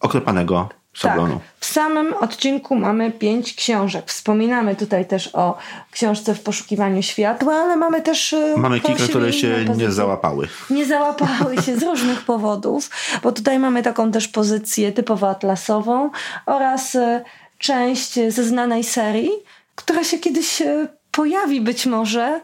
oklepanego 0.00 0.68
szablonu. 1.00 1.34
Tak. 1.34 1.42
W 1.60 1.64
samym 1.66 2.14
odcinku 2.14 2.74
mamy 2.76 3.10
pięć 3.12 3.54
książek. 3.54 4.04
Wspominamy 4.06 4.76
tutaj 4.76 5.06
też 5.06 5.30
o 5.34 5.58
książce 5.90 6.34
w 6.34 6.42
poszukiwaniu 6.42 7.02
światła, 7.02 7.54
ale 7.54 7.76
mamy 7.76 8.02
też. 8.02 8.32
e, 8.32 8.54
Mamy 8.56 8.80
kilka, 8.80 9.04
które 9.04 9.32
się 9.32 9.64
nie 9.76 9.90
załapały. 9.90 10.48
Nie 10.70 10.86
załapały 10.86 11.56
się 11.62 11.76
z 11.76 11.82
różnych 11.82 12.22
powodów, 12.22 12.90
bo 13.22 13.32
tutaj 13.32 13.58
mamy 13.58 13.82
taką 13.82 14.12
też 14.12 14.28
pozycję 14.28 14.92
typowo 14.92 15.30
atlasową 15.30 16.10
oraz 16.46 16.94
e, 16.94 17.24
część 17.58 18.14
ze 18.28 18.44
znanej 18.44 18.84
serii, 18.84 19.30
która 19.74 20.04
się 20.04 20.18
kiedyś 20.18 20.62
e, 20.62 20.88
pojawi 21.10 21.60
być 21.60 21.86
może 21.86 22.40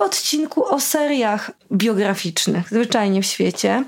w 0.00 0.02
odcinku 0.02 0.64
o 0.64 0.80
seriach 0.80 1.50
biograficznych, 1.72 2.68
zwyczajnie 2.68 3.22
w 3.22 3.26
świecie. 3.26 3.84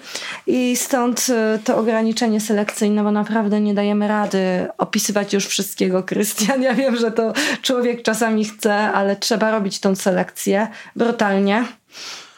I 0.46 0.76
stąd 0.76 1.26
e, 1.30 1.58
to 1.64 1.76
ograniczenie 1.76 2.40
selekcyjne, 2.40 3.02
bo 3.02 3.10
naprawdę 3.10 3.60
nie 3.60 3.74
dajemy 3.74 4.08
rady 4.08 4.68
opisywać 4.78 5.32
już 5.32 5.46
wszystkiego, 5.46 6.02
Krystian. 6.02 6.62
Ja 6.62 6.74
wiem, 6.74 6.96
że 6.96 7.12
to 7.12 7.32
człowiek 7.62 8.02
czasami 8.02 8.44
chce, 8.44 8.74
ale 8.74 9.16
trzeba 9.16 9.50
robić 9.50 9.80
tą 9.80 9.96
selekcję 9.96 10.68
brutalnie, 10.96 11.64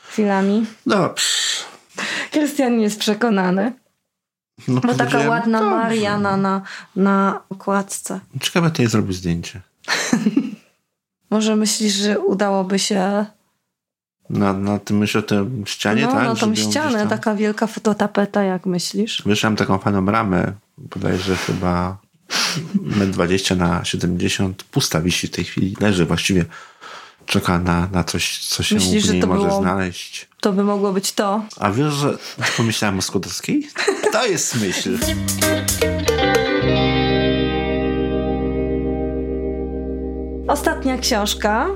chwilami. 0.08 0.66
Dobrze. 0.86 1.24
Krystian 2.30 2.76
nie 2.76 2.84
jest 2.84 2.98
przekonany. 2.98 3.72
No, 4.68 4.80
Bo 4.80 4.94
taka 4.94 5.18
ładna 5.18 5.60
dobrze. 5.60 5.76
Mariana 5.76 6.36
na, 6.36 6.62
na 6.96 7.40
okładce. 7.50 8.20
Ciekawe, 8.40 8.70
to 8.70 8.82
jej 8.82 8.90
zrobi 8.90 9.14
zdjęcie. 9.14 9.60
Może 11.30 11.56
myślisz, 11.56 11.94
że 11.94 12.20
udałoby 12.20 12.78
się 12.78 13.26
Na, 14.30 14.52
na 14.52 14.78
tym 14.78 14.98
myślę, 14.98 15.22
te 15.22 15.46
ścianie, 15.64 16.02
no, 16.02 16.12
tak? 16.12 16.24
na 16.24 16.34
tą 16.34 16.54
ścianę, 16.54 16.98
tam- 16.98 17.08
taka 17.08 17.34
wielka 17.34 17.66
fototapeta, 17.66 18.42
jak 18.42 18.66
myślisz? 18.66 19.22
Wyszłam 19.26 19.56
taką 19.56 19.78
fajną 19.78 20.04
bramę, 20.04 20.52
bodajże 20.78 21.36
chyba 21.36 21.96
1,20 22.28 23.56
na 23.56 23.84
70, 23.84 24.64
pusta 24.64 25.00
wisi 25.00 25.26
w 25.26 25.30
tej 25.30 25.44
chwili, 25.44 25.76
leży 25.80 26.06
właściwie, 26.06 26.44
czeka 27.26 27.58
na, 27.58 27.88
na 27.92 28.04
coś, 28.04 28.38
co 28.48 28.62
się 28.62 28.74
Myślisz, 28.74 29.06
to 29.20 29.26
może 29.26 29.46
było- 29.46 29.60
znaleźć. 29.60 30.28
To 30.40 30.52
by 30.52 30.64
mogło 30.64 30.92
być 30.92 31.12
to. 31.12 31.44
A 31.56 31.70
wiesz, 31.70 31.92
że 31.92 32.18
pomyślałem 32.56 32.98
o 32.98 33.02
Skłodowskiej? 33.02 33.68
To 34.12 34.26
jest 34.26 34.60
myśl. 34.60 34.98
Ostatnia 40.48 40.98
książka. 40.98 41.66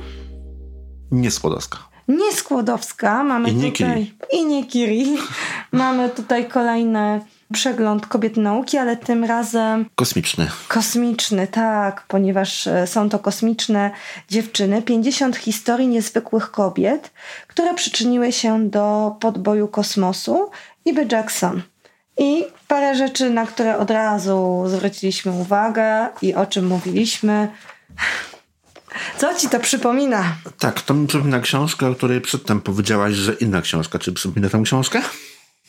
Nie 1.11 1.31
Skłodowska. 1.31 1.88
Nie 2.09 2.33
Skłodowska. 2.33 3.25
Mamy 3.25 3.51
I 3.51 3.55
nie 3.55 3.73
tutaj... 3.73 4.13
I 4.33 4.47
nie 4.47 4.67
Kiri. 4.67 5.17
Mamy 5.73 6.09
tutaj 6.09 6.49
kolejny 6.49 7.21
przegląd 7.53 8.07
kobiet 8.07 8.37
nauki, 8.37 8.79
ale 8.79 8.97
tym 8.97 9.25
razem 9.25 9.87
Kosmiczny. 9.95 10.51
Kosmiczny, 10.69 11.47
tak, 11.47 12.05
ponieważ 12.09 12.67
e, 12.67 12.87
są 12.87 13.09
to 13.09 13.19
kosmiczne 13.19 13.91
dziewczyny. 14.29 14.83
50 14.83 15.37
historii 15.37 15.89
niezwykłych 15.89 16.51
kobiet, 16.51 17.11
które 17.49 17.75
przyczyniły 17.75 18.33
się 18.33 18.69
do 18.69 19.17
podboju 19.21 19.69
kosmosu 19.69 20.51
i 20.85 20.93
by 20.93 21.07
Jackson. 21.13 21.63
I 22.19 22.45
parę 22.69 22.95
rzeczy, 22.95 23.31
na 23.31 23.47
które 23.47 23.79
od 23.79 23.91
razu 23.91 24.65
zwróciliśmy 24.67 25.33
uwagę 25.33 26.09
i 26.23 26.35
o 26.35 26.47
czym 26.47 26.67
mówiliśmy. 26.67 27.49
Co 29.19 29.35
ci 29.35 29.49
to 29.49 29.61
przypomina? 29.61 30.25
Tak, 30.59 30.81
to 30.83 30.95
mi 30.95 31.07
przypomina 31.07 31.41
książkę, 31.41 31.89
o 31.89 31.95
której 31.95 32.21
przedtem 32.21 32.61
powiedziałaś, 32.61 33.15
że 33.15 33.33
inna 33.35 33.63
książka. 33.63 33.99
Czy 33.99 34.13
przypomina 34.13 34.49
tą 34.49 34.63
książkę? 34.63 35.01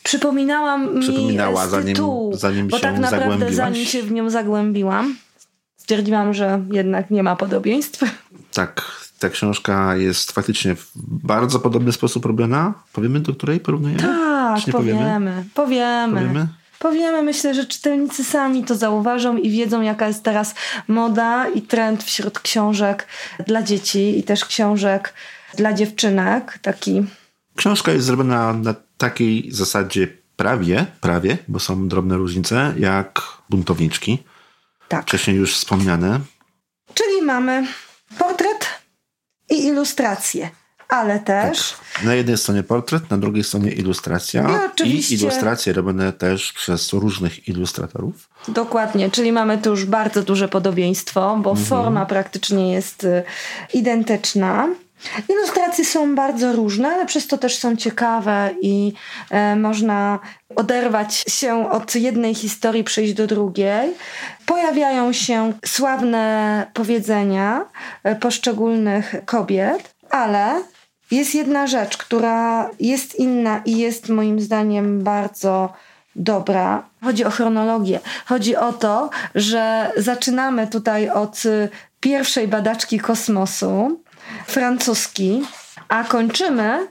Przypominałam 0.03 0.99
Przypominała, 1.01 1.63
mi 1.63 1.67
z 1.67 1.71
zanim- 1.71 1.95
tytułu, 1.95 2.37
zanim 2.37 2.67
bo 2.67 2.77
się 2.77 2.83
tak 2.83 2.93
naprawdę 2.99 3.19
zagłębiłaś? 3.19 3.55
zanim 3.55 3.85
się 3.85 4.03
w 4.03 4.11
nią 4.11 4.29
zagłębiłam, 4.29 5.15
stwierdziłam, 5.77 6.33
że 6.33 6.61
jednak 6.71 7.11
nie 7.11 7.23
ma 7.23 7.35
podobieństw. 7.35 8.03
Tak, 8.53 8.91
ta 9.19 9.29
książka 9.29 9.95
jest 9.95 10.31
faktycznie 10.31 10.75
w 10.75 10.91
bardzo 11.05 11.59
podobny 11.59 11.91
sposób 11.91 12.25
robiona. 12.25 12.73
Powiemy, 12.93 13.19
do 13.19 13.33
której 13.33 13.59
porównujemy? 13.59 14.01
Tak, 14.01 14.59
powiemy. 14.71 14.99
powiemy? 14.99 15.45
Powiemy. 15.53 16.47
Powiemy? 16.79 17.21
Myślę, 17.23 17.53
że 17.53 17.65
czytelnicy 17.65 18.23
sami 18.23 18.63
to 18.63 18.75
zauważą 18.75 19.37
i 19.37 19.49
wiedzą, 19.49 19.81
jaka 19.81 20.07
jest 20.07 20.23
teraz 20.23 20.55
moda 20.87 21.47
i 21.47 21.61
trend 21.61 22.03
wśród 22.03 22.39
książek 22.39 23.07
dla 23.47 23.63
dzieci 23.63 24.19
i 24.19 24.23
też 24.23 24.45
książek 24.45 25.13
dla 25.57 25.73
dziewczynek. 25.73 26.59
Taki 26.61 27.03
Książka 27.55 27.91
jest 27.91 28.05
zrobiona 28.05 28.53
na 28.53 28.75
takiej 28.97 29.51
zasadzie 29.51 30.07
prawie, 30.35 30.85
prawie, 31.01 31.37
bo 31.47 31.59
są 31.59 31.87
drobne 31.87 32.17
różnice, 32.17 32.73
jak 32.77 33.21
buntowniczki. 33.49 34.23
tak. 34.87 35.05
Wcześniej 35.05 35.37
już 35.37 35.55
wspomniane. 35.55 36.19
Czyli 36.93 37.21
mamy 37.21 37.67
portret 38.17 38.67
i 39.49 39.65
ilustracje, 39.65 40.49
ale 40.89 41.19
też 41.19 41.75
Na 42.03 42.13
jednej 42.15 42.37
stronie 42.37 42.63
portret, 42.63 43.09
na 43.09 43.17
drugiej 43.17 43.43
stronie 43.43 43.71
ilustracja. 43.71 44.41
I 44.49 44.65
oczywiście- 44.71 45.15
I 45.15 45.17
ilustracje 45.19 45.73
robione 45.73 46.13
też 46.13 46.53
przez 46.53 46.93
różnych 46.93 47.47
ilustratorów. 47.47 48.29
Dokładnie, 48.47 49.11
czyli 49.11 49.31
mamy 49.31 49.57
tu 49.57 49.69
już 49.69 49.85
bardzo 49.85 50.23
duże 50.23 50.47
podobieństwo, 50.47 51.37
bo 51.41 51.55
forma 51.55 52.05
praktycznie 52.05 52.73
jest 52.73 53.03
y, 53.03 53.23
identyczna. 53.73 54.67
Ilustracje 55.29 55.85
są 55.85 56.15
bardzo 56.15 56.53
różne, 56.53 56.87
ale 56.87 57.05
przez 57.05 57.27
to 57.27 57.37
też 57.37 57.57
są 57.57 57.75
ciekawe 57.75 58.49
i 58.61 58.93
e, 59.29 59.55
można 59.55 60.19
oderwać 60.55 61.23
się 61.27 61.69
od 61.71 61.95
jednej 61.95 62.35
historii, 62.35 62.83
przejść 62.83 63.13
do 63.13 63.27
drugiej. 63.27 63.93
Pojawiają 64.45 65.13
się 65.13 65.53
sławne 65.65 66.65
powiedzenia 66.73 67.65
e, 68.03 68.15
poszczególnych 68.15 69.15
kobiet, 69.25 69.93
ale 70.09 70.61
jest 71.11 71.35
jedna 71.35 71.67
rzecz, 71.67 71.97
która 71.97 72.69
jest 72.79 73.15
inna 73.15 73.61
i 73.65 73.77
jest 73.77 74.09
moim 74.09 74.39
zdaniem 74.39 75.03
bardzo 75.03 75.73
dobra. 76.15 76.83
Chodzi 77.03 77.25
o 77.25 77.29
chronologię. 77.29 77.99
Chodzi 78.25 78.55
o 78.55 78.73
to, 78.73 79.09
że 79.35 79.91
zaczynamy 79.97 80.67
tutaj 80.67 81.09
od 81.09 81.45
y, 81.45 81.69
pierwszej 81.99 82.47
badaczki 82.47 82.99
kosmosu, 82.99 84.01
francuski, 84.47 85.41
a 85.87 86.03
kończymy 86.03 86.87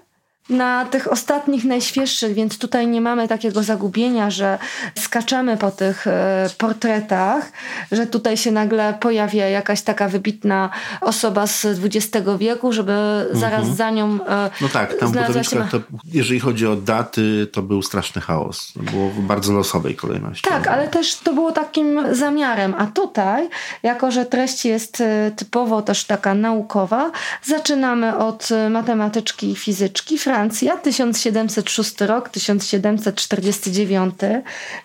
na 0.51 0.85
tych 0.85 1.13
ostatnich, 1.13 1.65
najświeższych, 1.65 2.35
więc 2.35 2.59
tutaj 2.59 2.87
nie 2.87 3.01
mamy 3.01 3.29
takiego 3.29 3.63
zagubienia, 3.63 4.31
że 4.31 4.59
skaczemy 4.99 5.57
po 5.57 5.71
tych 5.71 6.07
e, 6.07 6.51
portretach, 6.59 7.53
że 7.93 8.07
tutaj 8.07 8.37
się 8.37 8.51
nagle 8.51 8.95
pojawia 9.01 9.49
jakaś 9.49 9.83
taka 9.83 10.09
wybitna 10.09 10.71
osoba 11.01 11.47
z 11.47 11.67
XX 11.67 12.27
wieku, 12.39 12.73
żeby 12.73 12.93
zaraz 13.33 13.67
za 13.67 13.91
nią 13.91 14.19
e, 14.27 14.51
No 14.61 14.69
tak, 14.69 14.95
tam 14.95 15.09
znalazła 15.09 15.45
się... 15.45 15.69
to, 15.71 15.81
jeżeli 16.13 16.41
chodzi 16.41 16.67
o 16.67 16.77
daty, 16.77 17.47
to 17.53 17.63
był 17.63 17.83
straszny 17.83 18.21
chaos. 18.21 18.73
To 18.73 18.83
było 18.83 19.11
w 19.11 19.21
bardzo 19.21 19.53
losowej 19.53 19.97
kolejności. 19.97 20.49
Tak, 20.49 20.67
ale 20.67 20.89
też 20.89 21.17
to 21.17 21.35
było 21.35 21.53
takim 21.53 22.01
zamiarem. 22.13 22.75
A 22.79 22.87
tutaj, 22.87 23.49
jako 23.83 24.11
że 24.11 24.27
treść 24.27 24.65
jest 24.65 25.01
e, 25.01 25.33
typowo 25.37 25.83
też 25.83 26.05
taka 26.05 26.35
naukowa, 26.35 27.11
zaczynamy 27.45 28.17
od 28.17 28.49
matematyczki 28.71 29.51
i 29.51 29.57
fizyczki. 29.57 30.19
Francja, 30.39 30.77
1706 30.77 32.01
rok, 32.01 32.29
1749, 32.29 34.15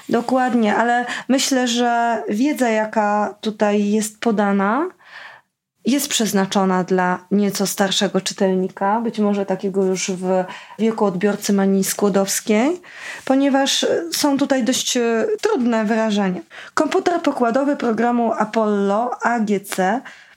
Dokładnie, 0.08 0.76
ale 0.76 1.06
myślę, 1.28 1.68
że 1.68 2.22
wiedza, 2.28 2.68
jaka 2.68 3.34
tutaj 3.40 3.90
jest 3.90 4.20
podana, 4.20 4.88
jest 5.86 6.08
przeznaczona 6.08 6.84
dla 6.84 7.18
nieco 7.30 7.66
starszego 7.66 8.20
czytelnika, 8.20 9.00
być 9.00 9.18
może 9.18 9.46
takiego 9.46 9.84
już 9.84 10.10
w 10.10 10.44
wieku 10.78 11.04
odbiorcy 11.04 11.52
manii 11.52 11.84
skłodowskiej, 11.84 12.80
ponieważ 13.24 13.86
są 14.12 14.38
tutaj 14.38 14.64
dość 14.64 14.96
e, 14.96 15.26
trudne 15.40 15.84
wyrażenia. 15.84 16.40
Komputer 16.74 17.22
pokładowy 17.22 17.76
programu 17.76 18.32
Apollo 18.32 19.10
AGC 19.22 19.76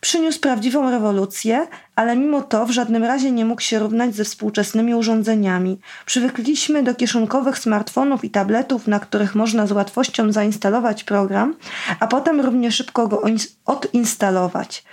Przyniósł 0.02 0.40
prawdziwą 0.40 0.92
rewolucję, 0.92 1.68
ale 1.96 2.16
mimo 2.16 2.42
to 2.42 2.66
w 2.66 2.72
żadnym 2.72 3.04
razie 3.04 3.32
nie 3.32 3.46
mógł 3.46 3.62
się 3.62 3.80
równać 3.80 4.16
ze 4.16 4.24
współczesnymi 4.24 4.96
urządzeniami. 4.96 5.80
Przywykliśmy 6.06 6.84
do 6.84 6.96
kieszonkowych 6.96 7.58
smartfonów 7.58 8.26
i 8.26 8.30
tabletów, 8.30 8.88
na 8.88 9.00
których 9.00 9.36
można 9.36 9.68
z 9.68 9.72
łatwością 9.72 10.32
zainstalować 10.32 11.04
program, 11.04 11.56
a 12.00 12.08
potem 12.08 12.42
równie 12.42 12.72
szybko 12.72 13.08
go 13.08 13.22
odinstalować. 13.66 14.84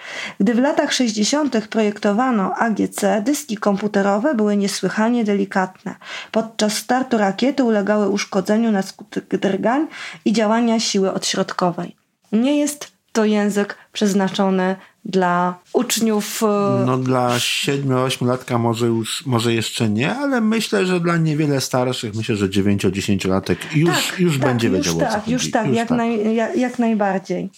Gdy 0.41 0.55
w 0.55 0.59
latach 0.59 0.93
60. 0.93 1.69
projektowano 1.69 2.55
AGC, 2.55 3.01
dyski 3.23 3.57
komputerowe 3.57 4.35
były 4.35 4.57
niesłychanie 4.57 5.25
delikatne. 5.25 5.95
Podczas 6.33 6.73
startu 6.73 7.19
rakiety 7.19 7.65
ulegały 7.65 8.09
uszkodzeniu 8.09 8.73
na 8.73 8.83
skutek 8.83 9.29
drgań 9.29 9.87
i 10.25 10.33
działania 10.33 10.81
siły 10.81 11.13
odśrodkowej. 11.13 11.97
Nie 12.33 12.59
jest 12.59 12.96
to 13.17 13.25
język 13.25 13.77
przeznaczony 13.93 14.77
dla 15.05 15.59
uczniów. 15.73 16.43
E, 16.43 16.83
no 16.87 16.99
dla 16.99 17.29
7-8 17.29 18.27
latka 18.27 18.59
może 18.59 18.87
już, 18.87 19.27
może 19.27 19.55
jeszcze 19.55 19.89
nie, 19.89 20.15
ale 20.15 20.41
myślę, 20.41 20.87
że 20.87 21.01
dla 21.01 21.17
niewiele 21.17 21.61
starszych, 21.61 22.15
myślę, 22.15 22.37
że 22.37 22.49
9-10 22.49 23.29
latek 23.29 23.59
już, 23.77 24.07
tak, 24.07 24.21
już 24.21 24.39
tak, 24.39 24.49
będzie 24.49 24.69
już 24.69 24.77
wiedział 24.77 24.99
tak, 24.99 25.29
już 25.29 25.51
tak, 25.51 25.67
już 25.67 25.77
jak, 25.77 25.89
tak. 25.89 25.99
Naj, 25.99 26.35
jak, 26.35 26.57
jak 26.57 26.79
najbardziej. 26.79 27.51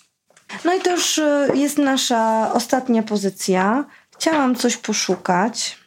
No 0.65 0.75
i 0.75 0.81
to 0.81 0.91
już 0.91 1.19
e, 1.19 1.49
jest 1.55 1.79
nasza 1.79 2.53
ostatnia 2.53 3.03
pozycja. 3.03 3.85
Chciałam 4.17 4.55
coś 4.55 4.77
poszukać. 4.77 5.79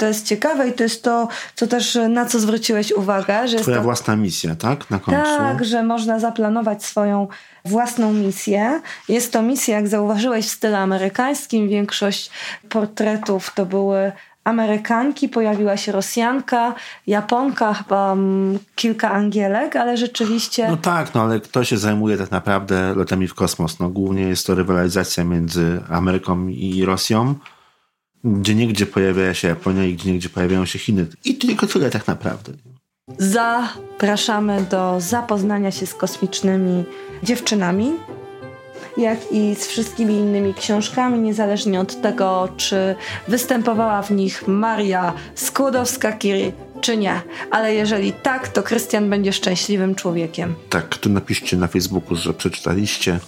To 0.00 0.06
jest 0.06 0.26
ciekawe 0.26 0.68
i 0.68 0.72
to 0.72 0.82
jest 0.82 1.02
to, 1.02 1.28
co 1.54 1.66
też 1.66 1.98
na 2.08 2.26
co 2.26 2.40
zwróciłeś 2.40 2.92
uwagę. 2.92 3.48
Że 3.48 3.58
Twoja 3.58 3.76
to... 3.76 3.82
własna 3.82 4.16
misja, 4.16 4.54
tak? 4.54 4.90
Na 4.90 4.98
końcu. 4.98 5.22
Tak, 5.38 5.64
że 5.64 5.82
można 5.82 6.18
zaplanować 6.18 6.84
swoją 6.84 7.28
własną 7.64 8.12
misję. 8.12 8.80
Jest 9.08 9.32
to 9.32 9.42
misja, 9.42 9.76
jak 9.76 9.88
zauważyłeś, 9.88 10.46
w 10.46 10.50
stylu 10.50 10.74
amerykańskim. 10.74 11.68
Większość 11.68 12.30
portretów 12.68 13.54
to 13.54 13.66
były 13.66 14.12
Amerykanki, 14.44 15.28
pojawiła 15.28 15.76
się 15.76 15.92
Rosjanka, 15.92 16.74
Japonka, 17.06 17.74
chyba 17.74 18.12
mm, 18.12 18.58
kilka 18.76 19.10
Angielek, 19.10 19.76
ale 19.76 19.96
rzeczywiście. 19.96 20.68
No 20.68 20.76
tak, 20.76 21.14
no 21.14 21.22
ale 21.22 21.40
kto 21.40 21.64
się 21.64 21.78
zajmuje 21.78 22.16
tak 22.16 22.30
naprawdę 22.30 22.94
lotami 22.94 23.28
w 23.28 23.34
kosmos? 23.34 23.78
No 23.78 23.88
głównie 23.88 24.22
jest 24.22 24.46
to 24.46 24.54
rywalizacja 24.54 25.24
między 25.24 25.80
Ameryką 25.90 26.48
i 26.48 26.84
Rosją. 26.84 27.34
Gdzie 28.24 28.54
niegdzie 28.54 28.86
pojawia 28.86 29.34
się 29.34 29.48
Japonia 29.48 29.84
i 29.84 29.94
gdzie 29.94 30.12
niegdzie 30.12 30.28
pojawiają 30.28 30.64
się 30.64 30.78
Chiny. 30.78 31.06
I 31.24 31.34
tylko 31.34 31.66
tyle 31.66 31.90
tak 31.90 32.06
naprawdę. 32.06 32.52
Zapraszamy 33.18 34.66
do 34.70 34.96
zapoznania 35.00 35.70
się 35.70 35.86
z 35.86 35.94
kosmicznymi 35.94 36.84
dziewczynami, 37.22 37.92
jak 38.96 39.32
i 39.32 39.54
z 39.54 39.66
wszystkimi 39.66 40.14
innymi 40.14 40.54
książkami, 40.54 41.18
niezależnie 41.18 41.80
od 41.80 42.00
tego, 42.00 42.48
czy 42.56 42.94
występowała 43.28 44.02
w 44.02 44.10
nich 44.10 44.48
Maria 44.48 45.12
Skłodowska-Curie, 45.34 46.52
czy 46.80 46.96
nie. 46.96 47.20
Ale 47.50 47.74
jeżeli 47.74 48.12
tak, 48.12 48.48
to 48.48 48.62
Krystian 48.62 49.10
będzie 49.10 49.32
szczęśliwym 49.32 49.94
człowiekiem. 49.94 50.54
Tak, 50.68 50.98
to 50.98 51.08
napiszcie 51.08 51.56
na 51.56 51.66
Facebooku, 51.66 52.16
że 52.16 52.34
przeczytaliście. 52.34 53.18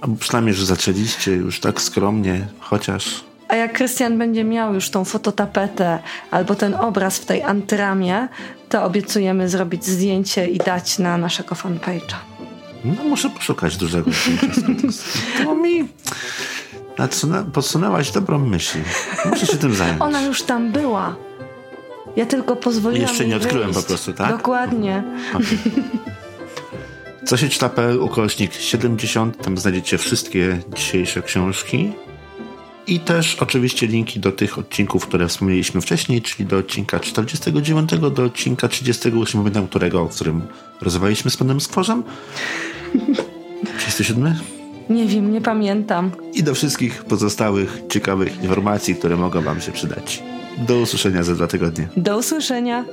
Albo 0.00 0.16
przynajmniej, 0.16 0.54
że 0.54 0.66
zaczęliście 0.66 1.32
już 1.32 1.60
tak 1.60 1.80
skromnie, 1.80 2.46
chociaż 2.60 3.24
a 3.54 3.56
jak 3.56 3.72
Krystian 3.72 4.18
będzie 4.18 4.44
miał 4.44 4.74
już 4.74 4.90
tą 4.90 5.04
fototapetę 5.04 5.98
albo 6.30 6.54
ten 6.54 6.74
obraz 6.74 7.18
w 7.18 7.24
tej 7.24 7.42
antramie, 7.42 8.28
to 8.68 8.84
obiecujemy 8.84 9.48
zrobić 9.48 9.84
zdjęcie 9.84 10.46
i 10.46 10.58
dać 10.58 10.98
na 10.98 11.18
naszego 11.18 11.54
fanpage'a. 11.54 12.14
No 12.84 13.04
muszę 13.04 13.30
poszukać 13.30 13.76
dużego. 13.76 14.10
To 15.44 15.54
mi 15.54 15.88
podsunęłaś 17.52 18.10
dobrą 18.10 18.38
myśl. 18.38 18.78
Muszę 19.30 19.46
się 19.46 19.56
tym 19.56 19.74
zająć. 19.74 20.02
Ona 20.02 20.22
już 20.22 20.42
tam 20.42 20.72
była. 20.72 21.16
Ja 22.16 22.26
tylko 22.26 22.56
pozwoliłam 22.56 23.08
Jeszcze 23.08 23.26
nie 23.26 23.36
odkryłem 23.36 23.72
wyjść. 23.72 23.80
po 23.80 23.88
prostu, 23.88 24.12
tak? 24.12 24.30
Dokładnie. 24.30 25.02
Okay. 25.30 25.58
Co 27.26 27.36
się 27.36 27.48
czyta.pl 27.48 28.00
ukośnik 28.00 28.54
70, 28.54 29.44
tam 29.44 29.58
znajdziecie 29.58 29.98
wszystkie 29.98 30.58
dzisiejsze 30.74 31.22
książki. 31.22 31.92
I 32.86 33.00
też 33.00 33.36
oczywiście 33.40 33.86
linki 33.86 34.20
do 34.20 34.32
tych 34.32 34.58
odcinków, 34.58 35.06
które 35.06 35.28
wspomnieliśmy 35.28 35.80
wcześniej, 35.80 36.22
czyli 36.22 36.48
do 36.48 36.58
odcinka 36.58 37.00
49, 37.00 37.90
do 38.14 38.24
odcinka 38.24 38.68
38, 38.68 39.40
pamiętam 39.40 39.68
którego, 39.68 40.08
w 40.08 40.14
którym 40.14 40.42
rozmawialiśmy 40.80 41.30
z 41.30 41.36
panem 41.36 41.60
Skworzem. 41.60 42.02
37? 43.78 44.34
Nie 44.90 45.06
wiem, 45.06 45.32
nie 45.32 45.40
pamiętam. 45.40 46.10
I 46.34 46.42
do 46.42 46.54
wszystkich 46.54 47.04
pozostałych 47.04 47.78
ciekawych 47.90 48.42
informacji, 48.42 48.94
które 48.94 49.16
mogą 49.16 49.42
wam 49.42 49.60
się 49.60 49.72
przydać. 49.72 50.22
Do 50.58 50.76
usłyszenia 50.76 51.22
za 51.22 51.34
dwa 51.34 51.46
tygodnie. 51.46 51.88
Do 51.96 52.18
usłyszenia. 52.18 52.84